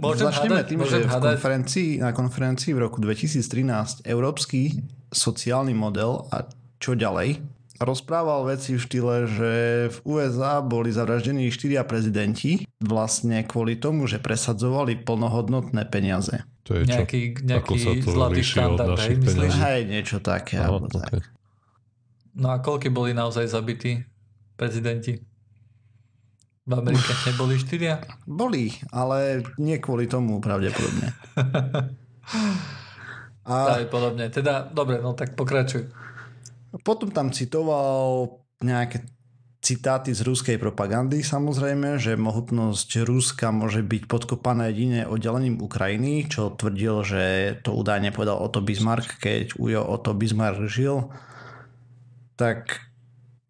[0.01, 4.81] Môžem Začneme hádať, tým, môžem že v konferencii, na konferencii v roku 2013 Európsky
[5.13, 6.49] sociálny model a
[6.81, 7.45] čo ďalej
[7.81, 9.53] rozprával veci v štýle, že
[9.89, 16.45] v USA boli zavraždení štyria prezidenti vlastne kvôli tomu, že presadzovali plnohodnotné peniaze.
[16.69, 17.01] To je čo?
[17.01, 19.17] Nejaký, nejaký zlatý štandard, hej?
[19.49, 20.61] Hej, niečo také.
[20.61, 20.93] Aha, okay.
[20.93, 21.25] tak.
[22.37, 24.05] No a koľky boli naozaj zabití
[24.55, 25.17] prezidenti?
[26.69, 27.99] V Amerike neboli štyria?
[28.29, 31.17] Boli, ale nie kvôli tomu pravdepodobne.
[33.51, 33.83] a...
[33.91, 34.31] podobne.
[34.31, 35.91] Teda, dobre, no tak pokračuj.
[36.71, 39.03] Potom tam citoval nejaké
[39.61, 46.57] citáty z ruskej propagandy samozrejme, že mohutnosť Ruska môže byť podkopaná jedine oddelením Ukrajiny, čo
[46.57, 47.23] tvrdil, že
[47.61, 51.13] to údajne povedal Otto Bismarck, keď Ujo Otto Bismarck žil.
[52.41, 52.89] Tak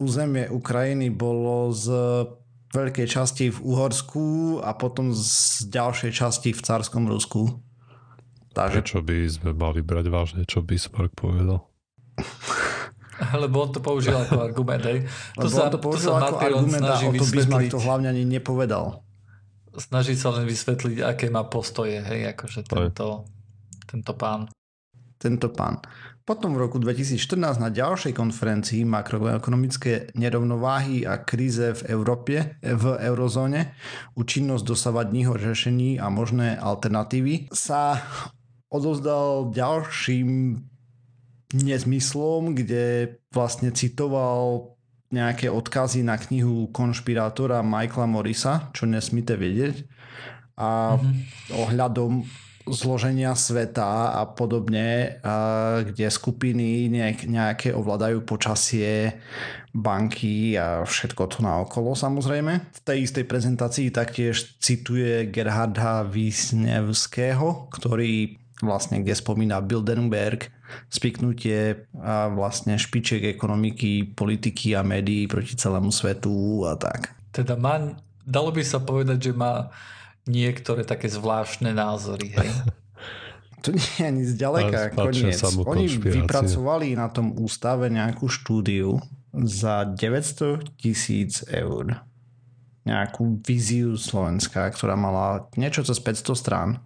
[0.03, 1.95] územie Ukrajiny bolo z
[2.75, 7.55] veľkej časti v Uhorsku a potom z ďalšej časti v carskom Rusku.
[8.51, 8.83] Takže...
[8.83, 11.71] Prečo by sme mali brať vážne, čo Bismarck povedal?
[13.43, 15.05] Lebo on to použil ako argument, hej.
[15.37, 17.81] To Lebo sa, on to použil to sa ako argument a o to Bismarck to
[17.81, 19.05] hlavne ani nepovedal.
[19.77, 23.29] Snaží sa len vysvetliť, aké má postoje, hej, akože tento,
[23.87, 24.51] tento pán.
[25.21, 25.79] Tento pán.
[26.25, 33.75] Potom v roku 2014 na ďalšej konferencii makroekonomické nerovnováhy a kríze v Európe, v eurozóne,
[34.15, 37.99] účinnosť dosavadního řešení a možné alternatívy sa
[38.71, 40.55] odovzdal ďalším
[41.55, 44.75] nezmyslom, kde vlastne citoval
[45.11, 49.83] nejaké odkazy na knihu konšpirátora Michaela Morrisa, čo nesmíte vedieť.
[50.55, 51.15] A mm-hmm.
[51.67, 52.23] ohľadom
[52.71, 55.19] zloženia sveta a podobne,
[55.83, 56.87] kde skupiny
[57.27, 59.19] nejaké ovládajú počasie,
[59.71, 62.59] banky a všetko to naokolo samozrejme.
[62.75, 70.53] V tej istej prezentácii taktiež cituje Gerharda Wisniewského, ktorý vlastne kde spomína Bilderberg,
[70.93, 77.17] spiknutie a vlastne špiček ekonomiky, politiky a médií proti celému svetu a tak.
[77.33, 79.73] Teda má, dalo by sa povedať, že má
[80.29, 82.51] niektoré také zvláštne názory, hej?
[83.61, 85.37] To nie je ani zďaleka koniec.
[85.69, 88.97] Oni vypracovali na tom ústave nejakú štúdiu
[89.37, 92.01] za 900 tisíc eur.
[92.89, 96.81] Nejakú víziu Slovenska, ktorá mala niečo cez 500 strán.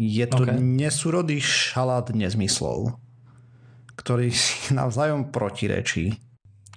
[0.00, 0.56] Je to okay.
[0.58, 2.96] nesúrodý šalát nezmyslov,
[3.96, 6.16] ktorý si navzájom protirečí.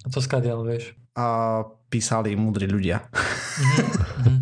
[0.05, 0.93] A to skadiaľ, vieš?
[1.15, 3.07] A písali múdri ľudia.
[3.07, 4.37] Mm-hmm.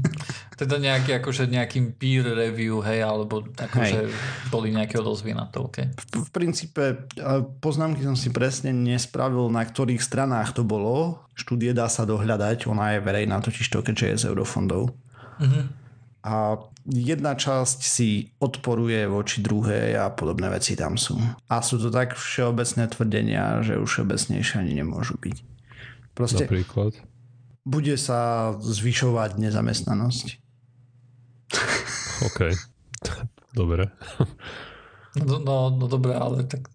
[0.54, 4.14] Teda nejaký, akože nejakým peer review, hej, alebo akože hej.
[4.54, 5.90] boli nejaké odozvy na to, okay.
[6.14, 7.10] v, v princípe
[7.58, 11.26] poznámky som si presne nespravil, na ktorých stranách to bolo.
[11.34, 14.94] Štúdie dá sa dohľadať, ona je verejná totiž to, keďže je z eurofondov.
[15.42, 15.83] Mm-hmm.
[16.24, 16.56] A
[16.88, 21.20] jedna časť si odporuje voči druhej a podobné veci tam sú.
[21.52, 25.38] A sú to tak všeobecné tvrdenia, že už všeobecnejšie ani nemôžu byť.
[26.16, 26.96] Proste Napríklad?
[27.68, 30.28] Bude sa zvyšovať nezamestnanosť
[32.28, 32.40] OK.
[33.60, 33.92] Dobre.
[35.14, 36.74] No, no, no dobre, ale tak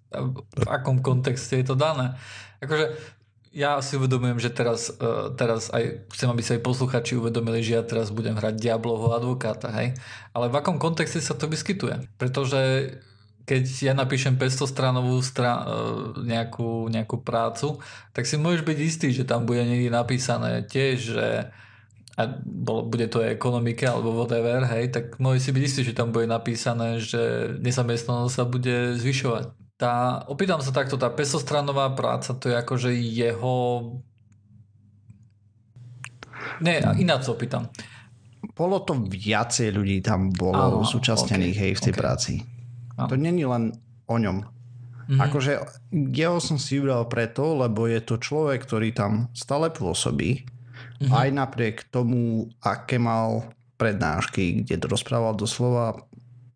[0.55, 2.15] v akom kontexte je to dané?
[2.63, 2.95] Akože
[3.53, 7.81] ja si uvedomujem, že teraz, uh, teraz aj chcem, aby sa aj posluchači uvedomili, že
[7.81, 9.97] ja teraz budem hrať diablovho advokáta, hej?
[10.37, 12.09] Ale v akom kontexte sa to vyskytuje?
[12.21, 12.93] Pretože
[13.49, 17.81] keď ja napíšem 500 stranovú stra- e, nejakú, nejakú prácu,
[18.13, 21.27] tak si môžeš byť istý, že tam bude niekde napísané tiež, že
[22.19, 22.27] a
[22.83, 26.99] bude to ekonomika alebo whatever, hej, tak môže si byť istý, že tam bude napísané,
[26.99, 29.55] že nezamestnanosť sa bude zvyšovať.
[29.79, 33.55] Tá, opýtam sa takto, tá pesostranová práca, to je akože jeho...
[36.59, 37.71] Nie, ináč sa opýtam.
[38.59, 42.01] Bolo to viacej ľudí tam bolo Áno, súčasnených okay, hej, v tej okay.
[42.03, 42.33] práci.
[42.99, 43.07] Áno.
[43.07, 43.71] To není len
[44.11, 44.43] o ňom.
[44.43, 45.21] Mm-hmm.
[45.23, 45.53] Akože
[46.11, 50.59] jeho som si vybral preto, lebo je to človek, ktorý tam stále pôsobí
[50.99, 51.15] Mm-hmm.
[51.15, 56.03] Aj napriek tomu, aké mal prednášky, kde rozprával doslova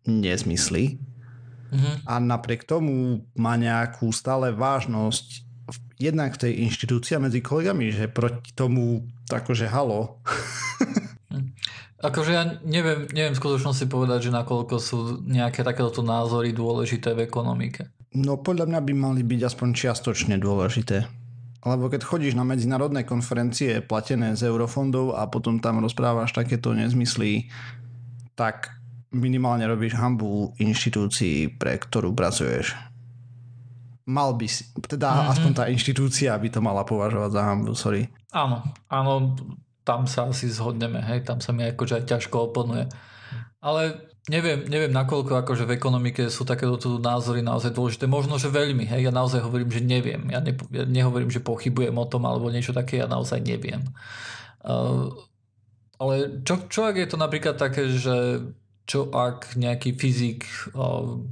[0.03, 0.99] nezmysly.
[1.73, 1.95] Mm-hmm.
[2.05, 5.43] A napriek tomu má nejakú stále vážnosť
[5.97, 10.21] jednak v tej inštitúcii medzi kolegami, že proti tomu akože halo.
[11.33, 11.49] Hm.
[11.97, 17.25] akože ja neviem, neviem v skutočnosti povedať, že nakoľko sú nejaké takéto názory dôležité v
[17.25, 17.89] ekonomike.
[18.13, 21.09] No podľa mňa by mali byť aspoň čiastočne dôležité.
[21.63, 27.47] Lebo keď chodíš na medzinárodné konferencie platené z eurofondov a potom tam rozprávaš takéto nezmysly,
[28.35, 28.82] tak
[29.13, 32.73] minimálne robíš hambu inštitúcii, pre ktorú pracuješ.
[34.03, 35.31] Mal by si, teda mm-hmm.
[35.31, 38.11] aspoň tá inštitúcia by to mala považovať za hambu, sorry.
[38.35, 39.37] Áno, áno,
[39.87, 42.91] tam sa asi zhodneme, hej, tam sa mi akože ťažko oponuje.
[43.63, 48.07] Ale Neviem, neviem nakoľko akože v ekonomike sú takéto tu názory naozaj dôležité.
[48.07, 48.87] Možno, že veľmi.
[48.87, 50.31] Hej, ja naozaj hovorím, že neviem.
[50.31, 53.83] Ja, ne, ja nehovorím, že pochybujem o tom alebo niečo také, ja naozaj neviem.
[54.63, 55.11] Uh,
[55.99, 58.47] ale čo, čo ak je to napríklad také, že
[58.83, 60.43] čo ak nejaký fyzik
[60.75, 61.23] uh,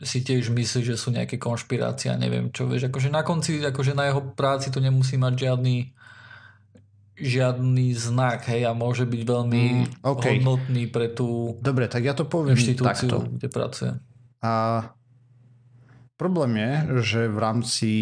[0.00, 3.92] si tiež myslí, že sú nejaké konšpirácie a neviem čo, vieš, akože na konci, akože
[3.92, 5.76] na jeho práci to nemusí mať žiadny
[7.20, 10.40] žiadny znak, hej, a môže byť veľmi mm, okay.
[10.40, 13.28] hodnotný pre tú Dobre, tak ja to poviem inštitúciu, takto.
[13.28, 13.92] kde pracuje.
[14.40, 14.52] A
[16.16, 16.72] problém je,
[17.04, 17.92] že v rámci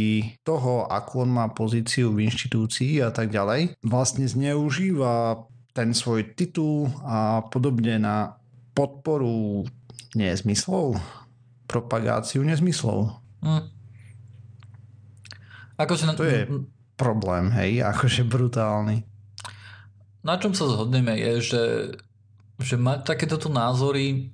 [0.46, 5.42] toho, akú on má pozíciu v inštitúcii a tak ďalej, vlastne zneužíva
[5.74, 8.37] ten svoj titul a podobne na
[8.78, 9.66] podporu
[10.14, 11.02] nezmyslov,
[11.66, 13.18] propagáciu nezmyslov.
[13.42, 13.66] Mm.
[15.78, 16.14] Akože.
[16.14, 16.46] To je
[16.94, 19.02] problém, hej, akože brutálny.
[20.22, 21.64] Na čom sa zhodneme je, že,
[22.58, 24.30] že mať takéto názory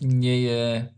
[0.00, 0.88] nie je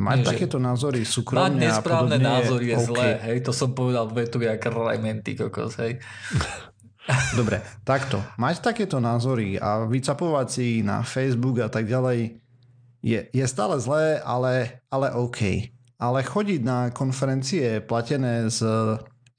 [0.00, 2.88] Mať Nie, takéto názory súkromne Mať nesprávne a názory je okay.
[2.88, 6.00] zlé, hej, to som povedal vetu jak rementy kokos, hej.
[7.30, 8.18] Dobre, takto.
[8.42, 12.42] Mať takéto názory a vycapovať si na Facebook a tak ďalej
[13.06, 15.70] je, je stále zlé, ale, ale OK.
[16.00, 18.66] Ale chodiť na konferencie platené z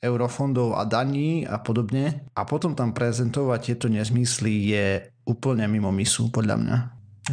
[0.01, 4.85] eurofondov a daní a podobne a potom tam prezentovať tieto nezmysly je
[5.27, 6.77] úplne mimo misu, podľa mňa.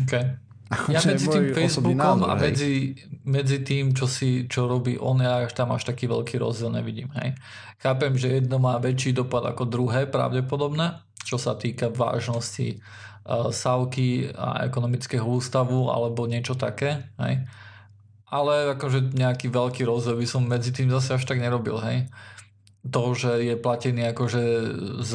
[0.05, 0.48] Okay.
[0.69, 2.93] Ja medzi tým Facebookom názor, a medzi,
[3.25, 7.09] medzi tým, čo, si, čo robí on, ja tam až taký veľký rozdiel nevidím.
[7.17, 7.41] Hej.
[7.81, 12.85] Chápem, že jedno má väčší dopad ako druhé pravdepodobne, čo sa týka vážnosti
[13.25, 17.09] uh, Savky a ekonomického ústavu alebo niečo také.
[17.17, 17.49] Hej.
[18.29, 21.81] Ale akože nejaký veľký rozdiel by som medzi tým zase až tak nerobil.
[21.81, 22.13] Hej
[22.89, 24.43] to, že je platený akože
[25.05, 25.13] z,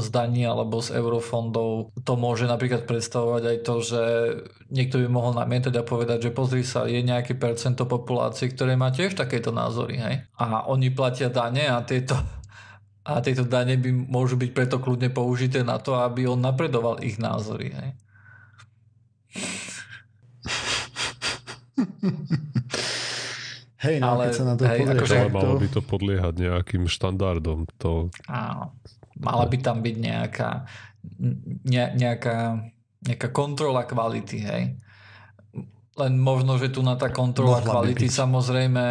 [0.00, 4.02] z daní alebo z eurofondov, to môže napríklad predstavovať aj to, že
[4.72, 8.90] niekto by mohol namietať a povedať, že pozri sa, je nejaké percento populácie, ktoré má
[8.90, 10.14] tiež takéto názory, hej?
[10.40, 12.16] A oni platia dane a tieto,
[13.04, 17.20] a tieto dane by môžu byť preto kľudne použité na to, aby on napredoval ich
[17.20, 17.90] názory, hej?
[23.82, 26.84] Hej, no, ale, keď sa na to hej, akože, ale malo by to podliehať nejakým
[26.86, 27.66] štandardom.
[27.82, 28.14] To...
[28.30, 28.78] Áno.
[29.18, 30.50] Mala by tam byť nejaká,
[31.66, 32.62] ne, nejaká,
[33.02, 34.62] nejaká kontrola kvality, hej.
[35.98, 38.84] Len možno, že tu na tá kontrola Mohla kvality samozrejme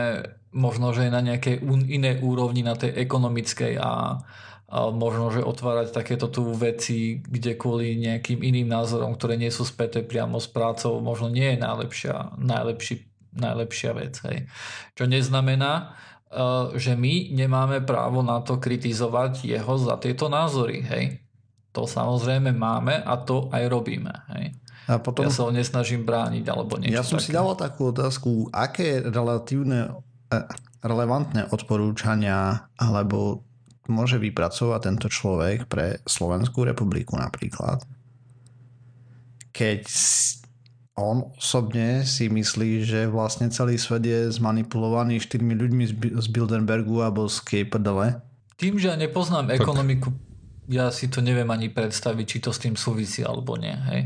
[0.52, 4.20] možno, že je na nejakej inej úrovni, na tej ekonomickej a,
[4.68, 9.64] a možno, že otvárať takéto tu veci, kde kvôli nejakým iným názorom, ktoré nie sú
[9.64, 14.20] späté priamo s prácou, možno nie je najlepšia, najlepší najlepšia vec.
[14.28, 14.48] Hej.
[14.96, 15.96] Čo neznamená,
[16.32, 20.84] eh, že my nemáme právo na to kritizovať jeho za tieto názory.
[20.84, 21.04] Hej.
[21.72, 24.12] To samozrejme máme a to aj robíme.
[24.36, 24.56] Hej.
[24.92, 27.32] A potom, ja sa ho nesnažím brániť alebo niečo Ja som také.
[27.32, 29.96] si dal takú otázku, aké relatívne,
[30.34, 30.44] eh,
[30.82, 33.46] relevantné odporúčania alebo
[33.88, 37.84] môže vypracovať tento človek pre Slovenskú republiku napríklad,
[39.52, 39.84] keď
[41.00, 45.84] on osobne si myslí, že vlastne celý svet je zmanipulovaný štyrmi ľuďmi
[46.20, 48.20] z Bilderbergu alebo z Kejprdele.
[48.60, 49.64] Tým, že ja nepoznám tak.
[49.64, 50.12] ekonomiku,
[50.68, 53.74] ja si to neviem ani predstaviť, či to s tým súvisí alebo nie.
[53.74, 54.02] Hej.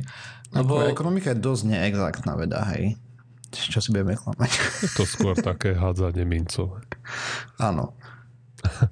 [0.53, 0.79] Lebo...
[0.79, 2.95] Ako ekonomika je dosť neexaktná veda, hej.
[3.51, 4.51] Čo si budeme klamať?
[4.99, 6.79] To skôr také hádzanie mincov.
[7.57, 7.95] Áno.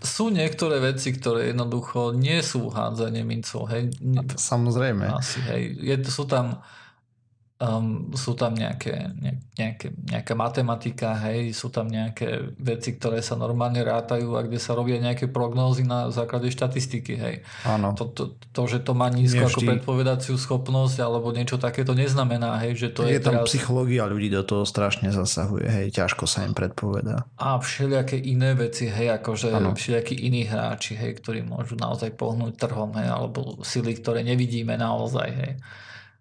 [0.00, 3.68] sú niektoré veci, ktoré jednoducho nie sú hádzanie mincov.
[3.68, 3.94] Hej.
[4.36, 5.06] Samozrejme.
[5.12, 5.76] Asi, hej.
[5.80, 6.64] Je, sú tam
[7.60, 13.36] Um, sú tam nejaké, ne, nejaké, nejaká matematika, hej, sú tam nejaké veci, ktoré sa
[13.36, 17.44] normálne rátajú a kde sa robia nejaké prognózy na základe štatistiky, hej.
[17.68, 17.92] Áno.
[18.00, 22.56] To, to, to, že to má nízko ako predpovedaciu schopnosť alebo niečo také, to neznamená,
[22.64, 23.52] hej, že to je, je tam teraz...
[23.52, 27.28] psychológia ľudí do toho strašne zasahuje, hej, ťažko sa im predpoveda.
[27.36, 29.76] A všelijaké iné veci, hej, akože ano.
[29.76, 35.28] všelijakí iní hráči, hej, ktorí môžu naozaj pohnúť trhom, hej, alebo sily, ktoré nevidíme naozaj,
[35.28, 35.60] hej.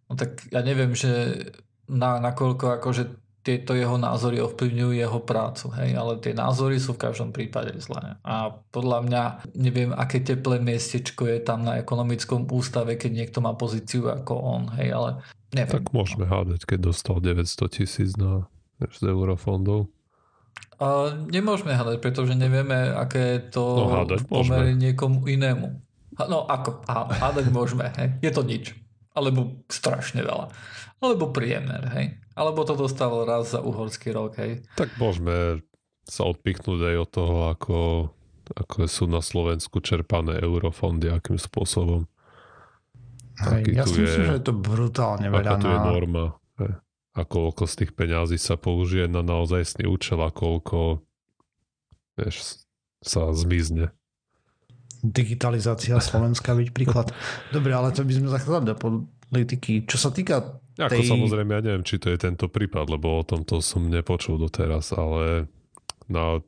[0.09, 1.37] No tak ja neviem, že
[1.85, 3.03] na, nakoľko akože
[3.39, 8.19] tieto jeho názory ovplyvňujú jeho prácu, hej, ale tie názory sú v každom prípade zlé.
[8.21, 9.23] A podľa mňa
[9.55, 14.63] neviem, aké teplé miestečko je tam na ekonomickom ústave, keď niekto má pozíciu ako on,
[14.75, 15.09] hej, ale
[15.55, 15.81] neviem.
[15.81, 18.45] Tak môžeme hádať, keď dostal 900 tisíc na
[18.79, 19.87] z eurofondov.
[20.79, 25.79] A nemôžeme hádať, pretože nevieme, aké je to no, pomery niekomu inému.
[26.19, 28.19] No ako, hádať môžeme, hej.
[28.19, 28.75] je to nič
[29.19, 30.47] alebo strašne veľa.
[31.03, 32.15] Alebo priemer, hej.
[32.39, 34.63] Alebo to dostalo raz za uhorský rok, hej.
[34.79, 35.59] Tak môžeme
[36.07, 37.79] sa odpichnúť aj od toho, ako,
[38.55, 42.07] ako sú na Slovensku čerpané eurofondy, akým spôsobom.
[43.39, 45.43] Hej, ja si myslím, že je to brutálne veľa.
[45.43, 46.25] Aká tu je norma.
[46.59, 46.71] Hej.
[47.15, 51.03] A koľko z tých peňazí sa použije na naozajstný účel a koľko
[52.19, 52.63] vieš,
[52.99, 53.95] sa zmizne
[54.99, 57.11] digitalizácia Slovenska byť príklad.
[57.49, 58.75] Dobre, ale to by sme zachádzali do
[59.29, 59.85] politiky.
[59.87, 61.07] Čo sa týka Ako tej...
[61.07, 65.47] samozrejme, ja neviem, či to je tento prípad, lebo o tomto som nepočul doteraz, ale
[66.09, 66.41] na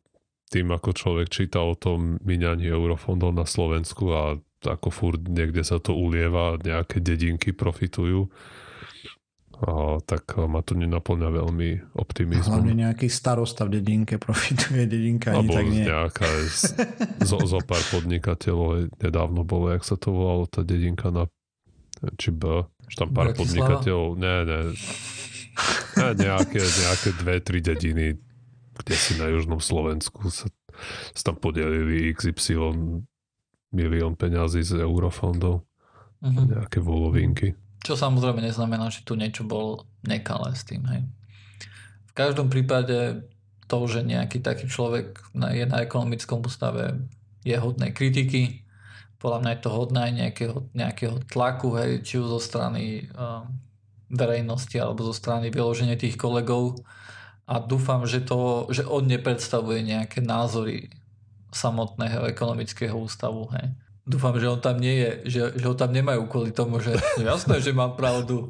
[0.52, 5.80] tým, ako človek číta o tom míňaní eurofondov na Slovensku a ako furt niekde sa
[5.80, 8.30] to ulieva, nejaké dedinky profitujú,
[10.10, 12.50] tak ma to nenaplňa veľmi optimizmom.
[12.50, 15.86] Hlavne nejaký starosta v dedinke profituje, dedinka ani tak nie.
[15.86, 16.28] nejaká
[17.22, 21.30] zo, zo pár podnikateľov nedávno bolo, jak sa to volalo, tá dedinka na
[22.18, 23.46] či B, že tam pár Bratislava?
[23.46, 28.18] podnikateľov, ne, ne, ne nejaké, nejaké dve, tri dediny,
[28.82, 30.50] kde si na južnom Slovensku sa,
[31.14, 33.06] sa tam podelili XY
[33.72, 35.64] milión peňazí z eurofondov.
[36.22, 36.46] Uh-huh.
[36.50, 37.54] Nejaké volovinky.
[37.82, 41.02] Čo samozrejme neznamená, že tu niečo bol nekalé s tým, hej.
[42.10, 43.26] v každom prípade
[43.72, 47.00] to, že nejaký taký človek je na ekonomickom ústave,
[47.48, 48.68] je hodné kritiky.
[49.18, 53.48] Podľa mňa je to hodné aj nejakého, nejakého tlaku, hej, či už zo strany uh,
[54.12, 56.84] verejnosti alebo zo strany vyloženia tých kolegov.
[57.48, 60.92] A dúfam, že, to, že on nepredstavuje nejaké názory
[61.56, 63.48] samotného ekonomického ústavu.
[63.56, 63.72] Hej.
[64.02, 67.38] Dúfam, že on tam nie je, že, že ho tam nemajú kvôli tomu, že no
[67.38, 68.50] jasné, že mám pravdu.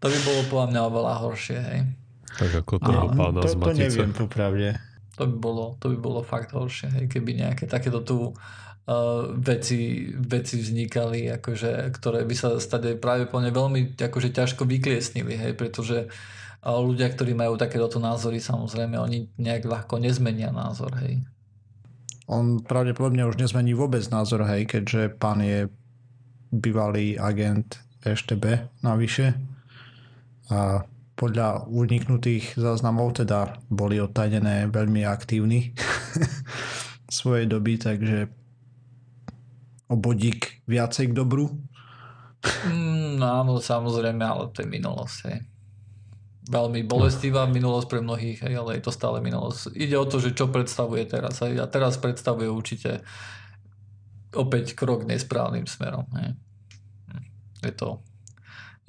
[0.00, 1.58] to by bolo podľa mňa oveľa horšie.
[1.58, 1.80] Hej.
[2.38, 3.74] Tak ako toho no, pána to, z Matice.
[3.74, 4.68] To neviem, popravde.
[5.18, 8.32] To by bolo, to by bolo fakt horšie, hej, keby nejaké takéto tu uh,
[9.36, 15.52] veci, veci vznikali, akože, ktoré by sa stade práve plne veľmi akože, ťažko vykliesnili, hej,
[15.58, 21.20] pretože uh, ľudia, ktorí majú takéto názory, samozrejme, oni nejak ľahko nezmenia názor, hej.
[22.30, 25.66] On pravdepodobne už nezmení vôbec názor, hej, keďže pán je
[26.54, 29.34] bývalý agent EŠTB navyše
[30.50, 30.82] a
[31.14, 35.76] podľa uniknutých záznamov teda boli odtajnené veľmi aktívni
[37.20, 38.30] svojej doby, takže
[39.90, 41.50] obodík viacej k dobru.
[42.64, 45.18] Mm, áno, samozrejme, ale to je minulosť.
[46.50, 49.70] Veľmi bolestivá minulosť pre mnohých, hej, ale je to stále minulosť.
[49.70, 51.38] Ide o to, že čo predstavuje teraz.
[51.46, 51.62] Hej.
[51.62, 53.06] A teraz predstavuje určite
[54.34, 56.10] opäť krok nesprávnym smerom.
[56.18, 56.34] Hej.
[57.62, 58.02] Je to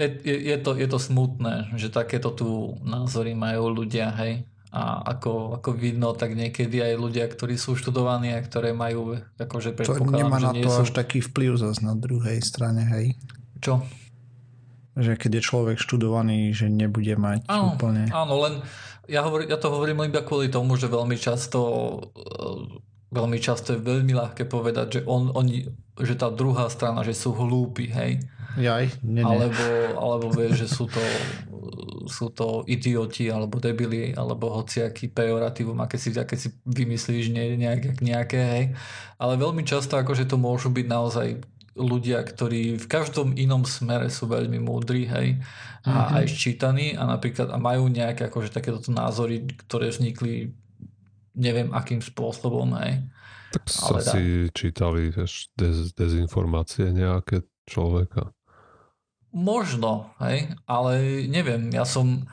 [0.02, 4.48] je, je, je, to, je to smutné, že takéto tu názory majú ľudia, hej.
[4.72, 9.76] A ako, ako vidno, tak niekedy aj ľudia, ktorí sú študovaní a ktoré majú, akože
[9.76, 10.88] predpokladám, To nemá na to sú...
[10.88, 13.20] až taký vplyv zase na druhej strane, hej.
[13.60, 13.84] Čo?
[14.96, 18.12] Že keď je človek študovaný, že nebude mať áno, úplne...
[18.12, 18.54] Áno, len
[19.08, 21.60] ja, hovor, ja to hovorím iba kvôli tomu, že veľmi často
[23.12, 25.68] veľmi často je veľmi ľahké povedať, že, on, oni,
[26.00, 28.24] že tá druhá strana, že sú hlúpi, hej.
[28.56, 29.28] Jaj, nie, nie.
[29.28, 29.64] Alebo,
[29.96, 31.04] alebo vie, že sú to,
[32.08, 38.00] sú to idioti, alebo debili, alebo hociaký pejoratívum, aké si, aké si vymyslíš nie, nejak,
[38.00, 38.66] nejaké, hej.
[39.20, 41.28] Ale veľmi často akože to môžu byť naozaj
[41.76, 45.40] ľudia, ktorí v každom inom smere sú veľmi múdri, hej,
[45.88, 46.18] a mm-hmm.
[46.20, 50.52] aj ščítaní a napríklad a majú nejaké akože takéto názory, ktoré vznikli
[51.32, 53.08] neviem akým spôsobom, hej.
[53.52, 54.52] Tak sa Ale si dá...
[54.52, 58.32] čítali vieš, dez, dezinformácie nejaké človeka.
[59.32, 62.28] Možno, hej, ale neviem, ja som,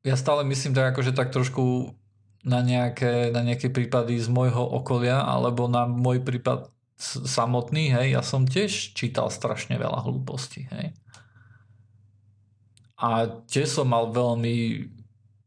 [0.00, 1.92] ja stále myslím tak akože tak trošku
[2.40, 8.22] na nejaké, na nejaké prípady z môjho okolia, alebo na môj prípad samotný, hej, ja
[8.24, 10.96] som tiež čítal strašne veľa hlúpostí, hej.
[12.96, 14.88] A tiež som mal veľmi,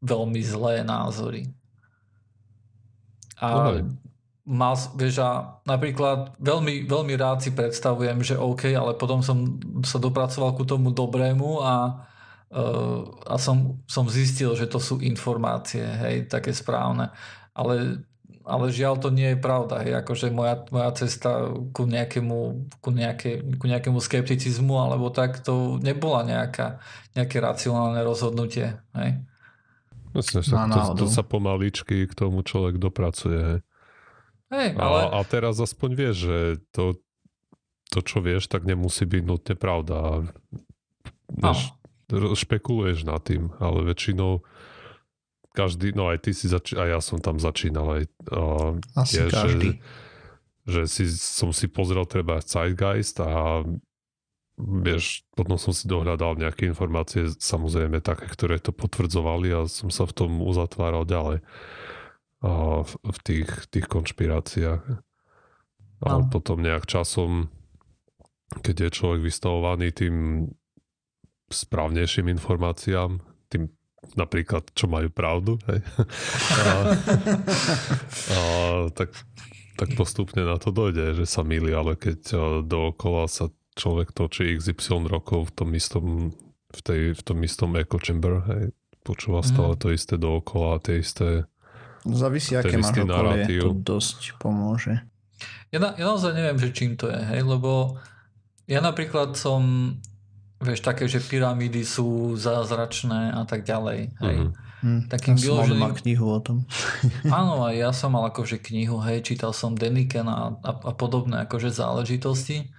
[0.06, 1.50] veľmi zlé názory.
[3.42, 3.82] A
[4.50, 10.02] mal, vieš, a napríklad veľmi, veľmi rád si predstavujem, že OK, ale potom som sa
[10.02, 12.06] dopracoval ku tomu dobrému a,
[12.54, 17.14] uh, a som, som zistil, že to sú informácie, hej, také správne.
[17.54, 18.06] Ale,
[18.50, 22.38] ale žiaľ to nie je pravda, hej, akože moja, moja cesta ku nejakému,
[22.82, 26.82] ku, nejaké, ku nejakému skepticizmu alebo tak, to nebola nejaká,
[27.14, 29.22] nejaké racionálne rozhodnutie, hej.
[30.10, 33.38] Myslím, že to, to sa pomaličky k tomu človek dopracuje.
[33.38, 33.60] Hej.
[34.50, 35.00] Hej, ale...
[35.14, 36.38] a, a teraz aspoň vieš, že
[36.74, 36.98] to,
[37.94, 40.26] to, čo vieš, tak nemusí byť nutne pravda.
[41.30, 41.78] Vieš,
[42.10, 44.42] špekuluješ nad tým, ale väčšinou
[45.54, 49.26] každý, no aj ty si začínal, a ja som tam začínal aj uh, Asi je,
[49.30, 49.70] každý.
[49.76, 49.82] Že,
[50.70, 53.66] že si, som si pozrel treba Zeitgeist a
[54.60, 60.04] vieš, potom som si dohľadal nejaké informácie, samozrejme také, ktoré to potvrdzovali a som sa
[60.04, 61.40] v tom uzatváral ďalej
[62.40, 64.84] a v, v tých, tých konšpiráciách.
[66.00, 66.32] A no.
[66.32, 67.52] potom nejak časom,
[68.64, 70.48] keď je človek vystavovaný tým
[71.52, 73.20] správnejším informáciám,
[73.52, 73.68] tým
[74.16, 75.80] napríklad, čo majú pravdu, hej?
[76.60, 76.70] a,
[78.32, 78.40] a,
[78.96, 79.12] tak,
[79.76, 85.08] tak postupne na to dojde, že sa milí, ale keď dookola sa človek točí XY
[85.08, 86.06] rokov v tom istom,
[86.72, 88.64] v, tej, v tom istom echo chamber, hej,
[89.04, 89.80] počúva stále mm.
[89.80, 91.48] to isté dookola, tie isté
[92.08, 95.04] Závisí, aké máš okolie, to dosť pomôže.
[95.70, 98.00] Ja, na, ja naozaj neviem, že čím to je, hej, lebo
[98.72, 99.96] ja napríklad som,
[100.60, 104.38] vieš, také, že pyramídy sú zázračné a tak ďalej, hej.
[104.44, 104.68] Mm-hmm.
[104.80, 105.82] Hmm, Takým ja vyloženým...
[105.84, 106.64] mal knihu o tom.
[107.28, 111.44] Áno, aj ja som mal akože knihu, hej, čítal som Deniken a, a, a podobné
[111.44, 112.72] akože záležitosti.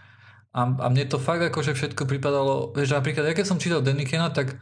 [0.57, 4.33] A, a mne to fakt akože všetko pripadalo, vieš, napríklad, ja keď som čítal Denikena,
[4.33, 4.57] tak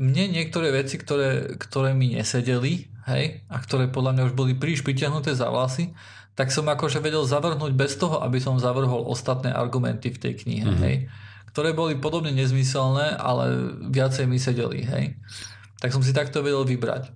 [0.00, 4.82] mne niektoré veci, ktoré, ktoré mi nesedeli, hej, a ktoré podľa mňa už boli príliš
[4.82, 5.92] pritiahnuté za vlasy,
[6.36, 10.68] tak som akože vedel zavrhnúť bez toho, aby som zavrhol ostatné argumenty v tej knihe,
[10.68, 10.84] mm-hmm.
[10.84, 10.96] hej,
[11.56, 15.16] ktoré boli podobne nezmyselné, ale viacej mi sedeli, hej.
[15.80, 17.08] Tak som si takto vedel vybrať.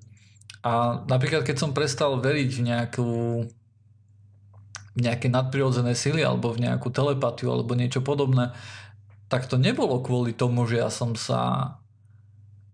[0.64, 3.10] A napríklad, keď som prestal veriť v nejakú
[4.96, 8.56] v nejaké nadprirodzené sily alebo v nejakú telepatiu alebo niečo podobné,
[9.28, 11.76] tak to nebolo kvôli tomu, že ja som sa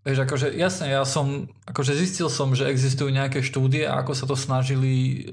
[0.07, 4.31] Vieš, akože jasne, ja som, akože zistil som, že existujú nejaké štúdie a ako sa
[4.31, 5.27] to snažili,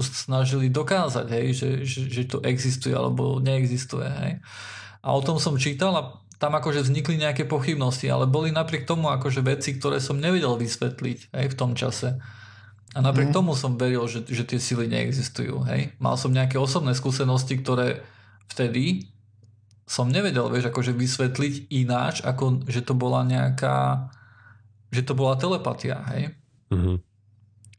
[0.00, 4.40] snažili dokázať, hej, že, že, že to existuje alebo neexistuje, hej.
[5.06, 6.02] A o tom som čítal a
[6.36, 11.30] tam akože vznikli nejaké pochybnosti, ale boli napriek tomu akože veci, ktoré som nevedel vysvetliť
[11.32, 12.18] hej, v tom čase.
[12.92, 13.36] A napriek mm.
[13.36, 15.64] tomu som veril, že, že tie sily neexistujú.
[15.68, 15.96] Hej.
[16.02, 18.02] Mal som nejaké osobné skúsenosti, ktoré
[18.50, 19.08] vtedy
[19.86, 24.10] som nevedel, vieš, akože vysvetliť ináč, ako že to bola nejaká,
[24.90, 26.34] že to bola telepatia, hej.
[26.74, 26.96] Mm-hmm.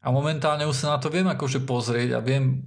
[0.01, 2.63] A momentálne už sa na to viem akože pozrieť a viem,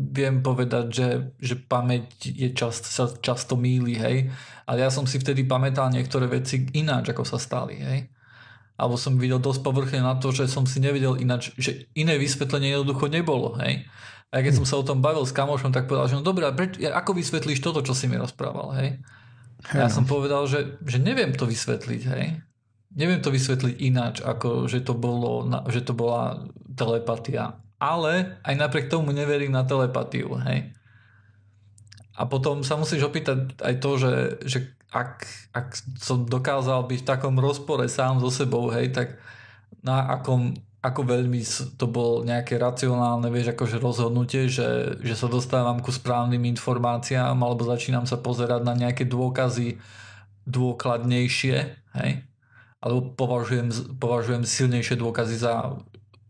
[0.00, 4.32] viem povedať, že, že pamäť je čast, sa často míli, hej.
[4.64, 8.08] Ale ja som si vtedy pamätal niektoré veci ináč, ako sa stali, hej.
[8.80, 12.72] Alebo som videl dosť povrchne na to, že som si nevedel ináč, že iné vysvetlenie
[12.72, 13.84] jednoducho nebolo, hej.
[14.30, 16.78] A keď som sa o tom bavil s kamošom, tak povedal, že no dobré, preč,
[16.80, 18.88] ako vysvetlíš toto, čo si mi rozprával, hej?
[19.66, 19.94] Hey, ja no.
[20.00, 22.40] som povedal, že, že neviem to vysvetliť, hej?
[22.94, 27.58] Neviem to vysvetliť ináč, ako že to, bolo, že to bola telepatia.
[27.80, 30.70] Ale aj napriek tomu neverím na telepatiu, hej?
[32.12, 34.14] A potom sa musíš opýtať aj to, že,
[34.44, 34.58] že
[34.92, 35.24] ak,
[35.56, 35.66] ak
[35.96, 39.16] som dokázal byť v takom rozpore sám so sebou, hej, tak
[39.80, 41.44] na akom ako veľmi
[41.76, 47.68] to bol nejaké racionálne, vieš, akože rozhodnutie, že, že sa dostávam ku správnym informáciám alebo
[47.68, 49.76] začínam sa pozerať na nejaké dôkazy
[50.48, 51.56] dôkladnejšie,
[52.00, 52.12] hej?
[52.80, 53.68] Alebo považujem,
[54.00, 55.76] považujem silnejšie dôkazy za,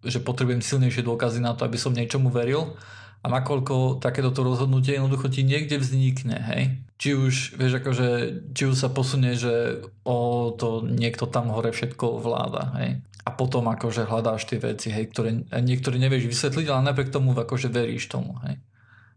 [0.05, 2.77] že potrebujem silnejšie dôkazy na to, aby som niečomu veril
[3.21, 6.63] a nakoľko takéto rozhodnutie jednoducho ti niekde vznikne, hej?
[7.01, 8.09] Či už, vieš, akože,
[8.57, 13.05] či už sa posunie, že o to niekto tam hore všetko vláda, hej?
[13.21, 17.69] a potom akože hľadáš tie veci, hej, ktoré niektoré nevieš vysvetliť, ale napriek tomu akože
[17.69, 18.41] veríš tomu.
[18.49, 18.57] Hej.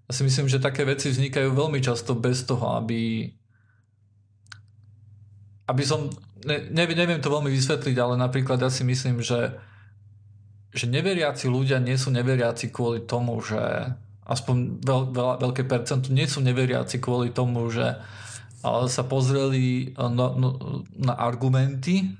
[0.06, 3.32] Ja si myslím, že také veci vznikajú veľmi často bez toho, aby
[5.64, 6.12] aby som,
[6.44, 9.56] ne, neviem to veľmi vysvetliť, ale napríklad ja si myslím, že
[10.74, 13.94] že neveriaci ľudia nie sú neveriaci kvôli tomu, že
[14.26, 18.02] aspoň veľ, veľ, veľké percento nie sú neveriaci kvôli tomu, že
[18.64, 20.32] sa pozreli na,
[20.96, 22.16] na argumenty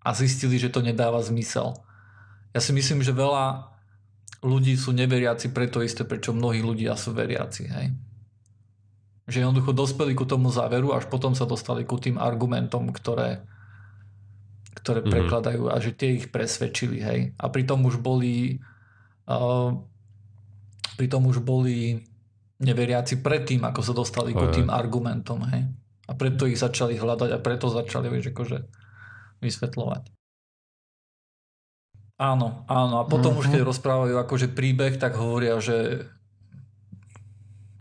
[0.00, 1.74] a zistili, že to nedáva zmysel.
[2.54, 3.66] Ja si myslím, že veľa
[4.46, 7.62] ľudí sú neveriaci preto isté, prečo mnohí ľudia sú veriaci.
[7.66, 7.86] Hej?
[9.26, 13.42] Že jednoducho dospeli ku tomu záveru, až potom sa dostali ku tým argumentom, ktoré,
[14.78, 15.14] ktoré mm-hmm.
[15.14, 17.02] prekladajú a že tie ich presvedčili.
[17.02, 17.20] Hej?
[17.34, 18.62] A pritom už boli
[19.26, 19.74] uh,
[20.98, 22.02] pritom už boli
[22.58, 25.46] neveriaci predtým, ako sa dostali ku tým argumentom.
[25.46, 25.70] Hej?
[26.10, 28.66] A preto ich začali hľadať a preto začali, vieš, akože
[29.38, 30.10] vysvetľovať.
[32.18, 32.94] Áno, áno.
[32.98, 33.42] A potom mm-hmm.
[33.46, 36.10] už keď rozprávajú akože príbeh, tak hovoria, že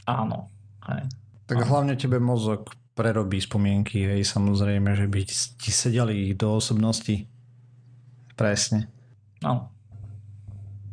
[0.06, 0.54] áno.
[0.86, 1.10] Hej.
[1.50, 1.68] Tak áno.
[1.74, 5.22] hlavne tebe mozog prerobí spomienky, hej, samozrejme, že by
[5.62, 7.30] ti sedeli do osobnosti.
[8.34, 8.90] Presne.
[9.46, 9.70] Áno.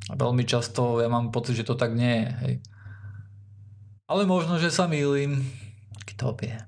[0.04, 2.54] A veľmi často ja mám pocit, že to tak nie je, hej.
[4.04, 5.40] Ale možno, že sa mýlim.
[6.04, 6.60] Kto vie.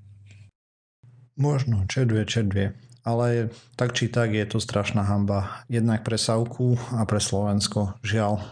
[1.37, 2.73] Možno, čedvie, čedvie
[3.07, 5.63] ale tak či tak je to strašná hamba.
[5.71, 7.95] Jednak pre Savku a pre Slovensko.
[8.03, 8.43] Žiaľ.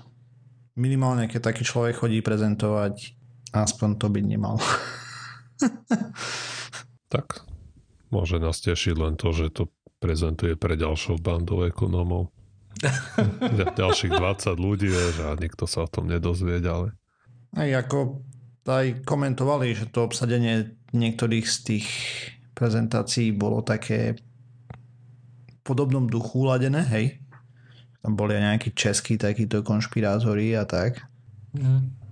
[0.79, 3.19] Minimálne, keď taký človek chodí prezentovať,
[3.51, 4.55] aspoň to byť nemal.
[7.13, 7.45] tak,
[8.11, 12.29] môže nás tešiť len to, že to prezentuje pre ďalšou bandou ekonómov.
[13.79, 16.91] Ďalších 20 ľudí, že a nikto sa o tom nedozvie ďalej.
[17.55, 18.19] Aj ako
[18.67, 21.87] aj komentovali, že to obsadenie niektorých z tých
[22.51, 24.19] prezentácií bolo také
[25.63, 27.05] podobnom duchu ladené, hej.
[28.03, 31.01] Tam boli aj nejakí českí takíto konšpirátori a tak.
[31.57, 32.04] Mm.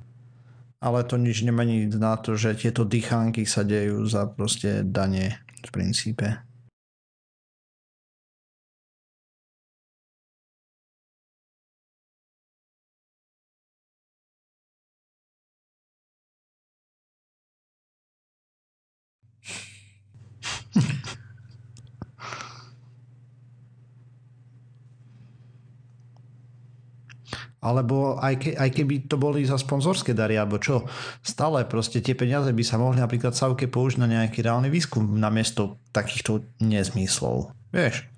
[0.84, 5.70] Ale to nič nemení na to, že tieto dýchánky sa dejú za proste dane v
[5.72, 6.53] princípe.
[27.64, 30.84] Alebo aj, ke, aj keby to boli za sponzorské dary, alebo čo,
[31.24, 35.80] stále proste tie peniaze by sa mohli napríklad Savke použiť na nejaký reálny výskum namiesto
[35.96, 37.56] takýchto nezmyslov.
[37.72, 38.12] Vieš?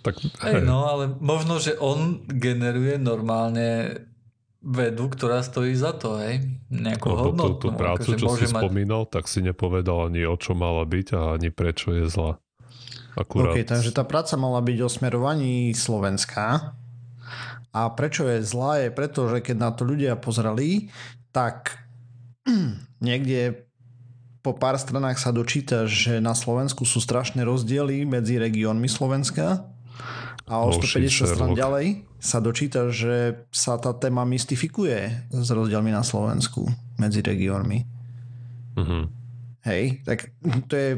[0.00, 0.16] Tak,
[0.48, 0.64] hej.
[0.64, 4.00] no, ale možno, že on generuje normálne
[4.66, 6.42] vedu, ktorá stojí za to, hej?
[6.72, 7.60] Nejakú no, hodnotu.
[7.60, 8.62] Tú, tú prácu, akože čo si mať...
[8.64, 12.40] spomínal, tak si nepovedal ani o čo mala byť a ani prečo je zlá.
[13.16, 13.54] Akurát...
[13.54, 16.74] OK, takže tá práca mala byť o smerovaní Slovenska.
[17.76, 20.88] A prečo je zlá je preto, že keď na to ľudia pozreli,
[21.28, 21.76] tak
[23.04, 23.68] niekde
[24.40, 29.68] po pár stranách sa dočíta, že na Slovensku sú strašné rozdiely medzi regiónmi Slovenska
[30.46, 36.06] a o 150 stran ďalej sa dočíta, že sa tá téma mystifikuje s rozdielmi na
[36.06, 36.64] Slovensku
[36.96, 37.82] medzi regiónmi.
[38.78, 39.02] Mm-hmm.
[39.66, 40.30] Hej, tak
[40.70, 40.90] to je...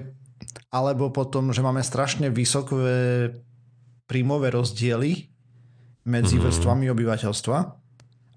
[0.69, 3.33] Alebo potom, že máme strašne vysoké
[4.05, 5.33] príjmové rozdiely
[6.09, 6.49] medzi mm-hmm.
[6.49, 7.59] vrstvami obyvateľstva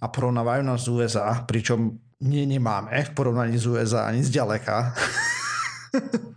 [0.01, 4.93] a porovnávajú nás z USA, pričom nie, nemáme v porovnaní s USA ani zďaleka.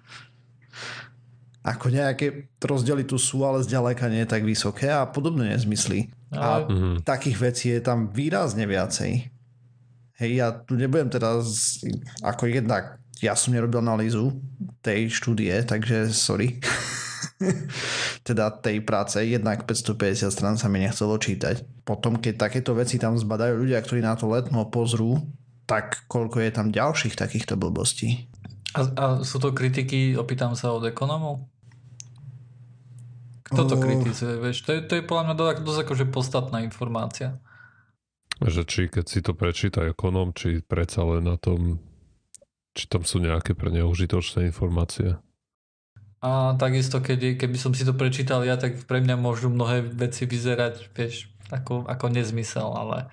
[1.65, 6.13] ako nejaké rozdiely tu sú, ale zďaleka nie je tak vysoké a podobné nezmysly.
[6.29, 7.05] A mm-hmm.
[7.09, 9.33] takých vecí je tam výrazne viacej.
[10.21, 11.81] Hej, ja tu nebudem teraz
[12.21, 14.37] ako jednak, ja som nerobil analýzu
[14.85, 16.61] tej štúdie, takže sorry.
[18.29, 21.85] teda tej práce, jednak 550 stran sa mi nechcelo čítať.
[21.85, 25.21] Potom, keď takéto veci tam zbadajú ľudia, ktorí na to letno pozrú,
[25.65, 28.29] tak koľko je tam ďalších takýchto blbostí.
[28.75, 31.47] A, a sú to kritiky, opýtam sa od ekonomov?
[33.45, 34.67] Kto to kritizuje, vieš?
[34.67, 37.39] To je, to je podľa mňa dosť, dosť akože podstatná informácia.
[38.43, 41.79] Že či keď si to prečíta ekonom, či predsa len na tom,
[42.75, 45.15] či tam sú nejaké pre neho užitočné informácie.
[46.25, 50.25] A takisto, keď, keby som si to prečítal ja, tak pre mňa môžu mnohé veci
[50.25, 53.13] vyzerať, vieš, ako, ako nezmysel, ale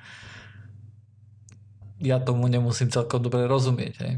[2.00, 3.94] ja tomu nemusím celkom dobre rozumieť.
[4.00, 4.14] Hej.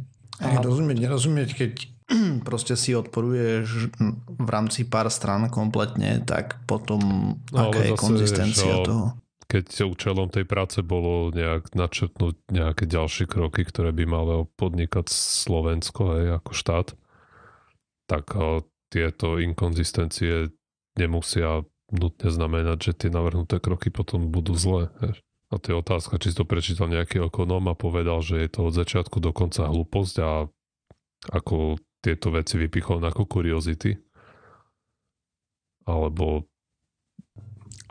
[0.46, 1.72] Aj, rozumieť, nerozumieť, keď
[2.48, 3.98] proste si odporuješ
[4.30, 7.02] v rámci pár strán kompletne, tak potom
[7.50, 9.06] no, aká je konzistencia vieš, toho?
[9.50, 16.02] Keď účelom tej práce bolo nejak načrtnúť nejaké ďalšie kroky, ktoré by malo podnikať Slovensko
[16.18, 16.88] hej, ako štát,
[18.06, 18.34] tak
[18.94, 20.54] tieto inkonzistencie
[20.94, 24.94] nemusia nutne znamenať, že tie navrhnuté kroky potom budú zlé.
[25.02, 25.26] Hej.
[25.54, 28.70] A to je otázka, či si to prečítal nejaký ekonóm a povedal, že je to
[28.70, 30.50] od začiatku do konca hlúposť a
[31.30, 33.98] ako tieto veci vypichol ako kuriozity.
[35.86, 36.50] Alebo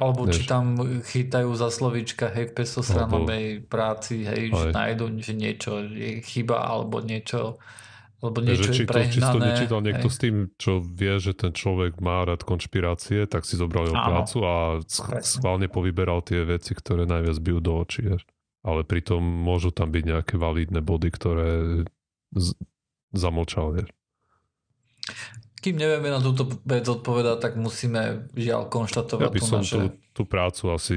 [0.02, 0.42] alebo než...
[0.42, 6.18] či tam chytajú za slovička, hej, v pestostranovej práci, hej, že nájdu, že niečo je
[6.26, 7.62] chyba, alebo niečo,
[8.22, 8.82] alebo niečo že, či.
[8.86, 10.14] To, či to nečítal niekto hej.
[10.14, 14.38] s tým, čo vie, že ten človek má rád konšpirácie, tak si zobral jeho prácu
[14.46, 14.54] a
[15.18, 18.06] schválne povyberal tie veci, ktoré najviac bijú do očí.
[18.62, 21.50] Ale pritom môžu tam byť nejaké validné body, ktoré
[22.30, 22.54] z-
[23.10, 23.90] zamlčal, vieš.
[25.58, 29.74] Kým nevieme na túto vec odpovedať, tak musíme žiaľ konštatovať ja by som naše...
[29.74, 29.82] tú,
[30.14, 30.94] tú prácu asi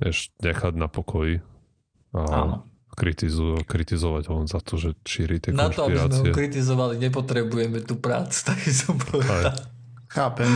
[0.00, 1.44] ešte nechať na pokoji
[2.16, 2.56] a Áno.
[2.94, 7.82] Kritizu, kritizovať ho za to, že šíri tie na to, aby sme ho kritizovali, nepotrebujeme
[7.82, 9.54] tú prácu, tak som povedal.
[10.08, 10.50] Chápem.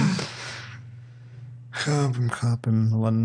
[1.74, 3.18] Chápem, chápem, len...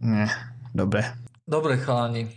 [0.00, 0.28] Nie,
[0.76, 1.04] dobre.
[1.48, 2.28] Dobre, chalani.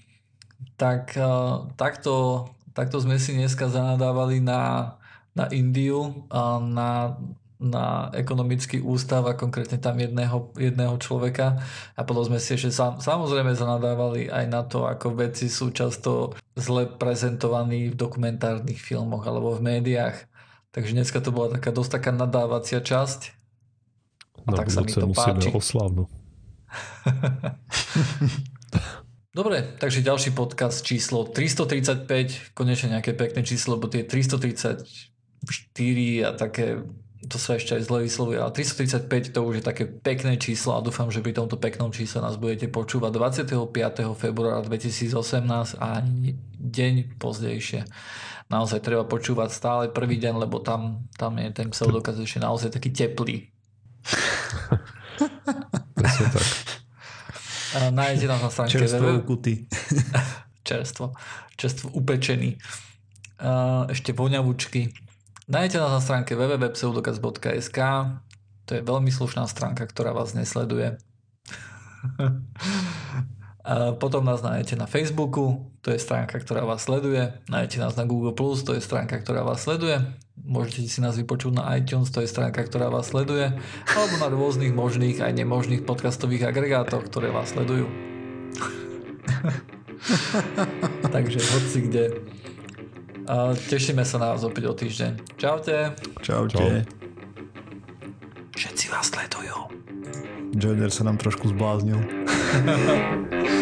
[0.79, 4.95] Tak uh, takto, takto sme si dneska zanadávali na
[5.39, 7.15] na Indiu a na,
[7.59, 11.59] na ekonomický ústav a konkrétne tam jedného, jedného človeka
[11.91, 16.39] a potom sme si ešte sam, samozrejme zanadávali aj na to, ako veci sú často
[16.55, 20.23] zle prezentovaní v dokumentárnych filmoch alebo v médiách.
[20.71, 23.35] Takže dneska to bola taká dosť taká nadávacia časť.
[24.47, 25.51] A na tak sa mi to páči.
[25.59, 26.07] oslavnú.
[29.35, 36.29] Dobre, takže ďalší podcast číslo 335, konečne nejaké pekné číslo, lebo tie 330 4 a
[36.35, 36.83] také,
[37.27, 40.79] to sa ešte aj zle vyslovuje, ale 335 to už je také pekné číslo a
[40.79, 44.15] dúfam, že pri tomto peknom čísle nás budete počúvať 25.
[44.15, 47.83] februára 2018 a ani deň pozdejšie.
[48.47, 52.95] Naozaj treba počúvať stále prvý deň, lebo tam, tam je ten pseudokaz ešte naozaj taký
[52.95, 53.51] teplý.
[55.99, 56.47] tak.
[57.99, 59.67] Nájdete nás na stránke Čerstvo ukuty.
[60.67, 61.13] Čerstvo.
[61.53, 62.57] Čerstvo upečený.
[63.91, 64.89] Ešte voňavúčky
[65.49, 67.79] Nájdete nás na stránke www.pseudokaz.sk
[68.69, 71.01] To je veľmi slušná stránka, ktorá vás nesleduje.
[73.65, 77.33] A potom nás nájdete na Facebooku, to je stránka, ktorá vás sleduje.
[77.49, 79.97] Nájdete nás na Google+, to je stránka, ktorá vás sleduje.
[80.37, 83.49] Môžete si nás vypočuť na iTunes, to je stránka, ktorá vás sleduje.
[83.89, 87.89] Alebo na rôznych možných aj nemožných podcastových agregátoch, ktoré vás sledujú.
[91.13, 92.38] Takže hoci kde.
[93.29, 95.37] A tešíme sa na vás opäť o týždeň.
[95.37, 95.93] Čaute.
[96.25, 96.81] Čaute.
[96.81, 96.97] Čau.
[98.57, 99.69] Všetci vás sledujú.
[100.57, 102.01] Joiner sa nám trošku zbláznil.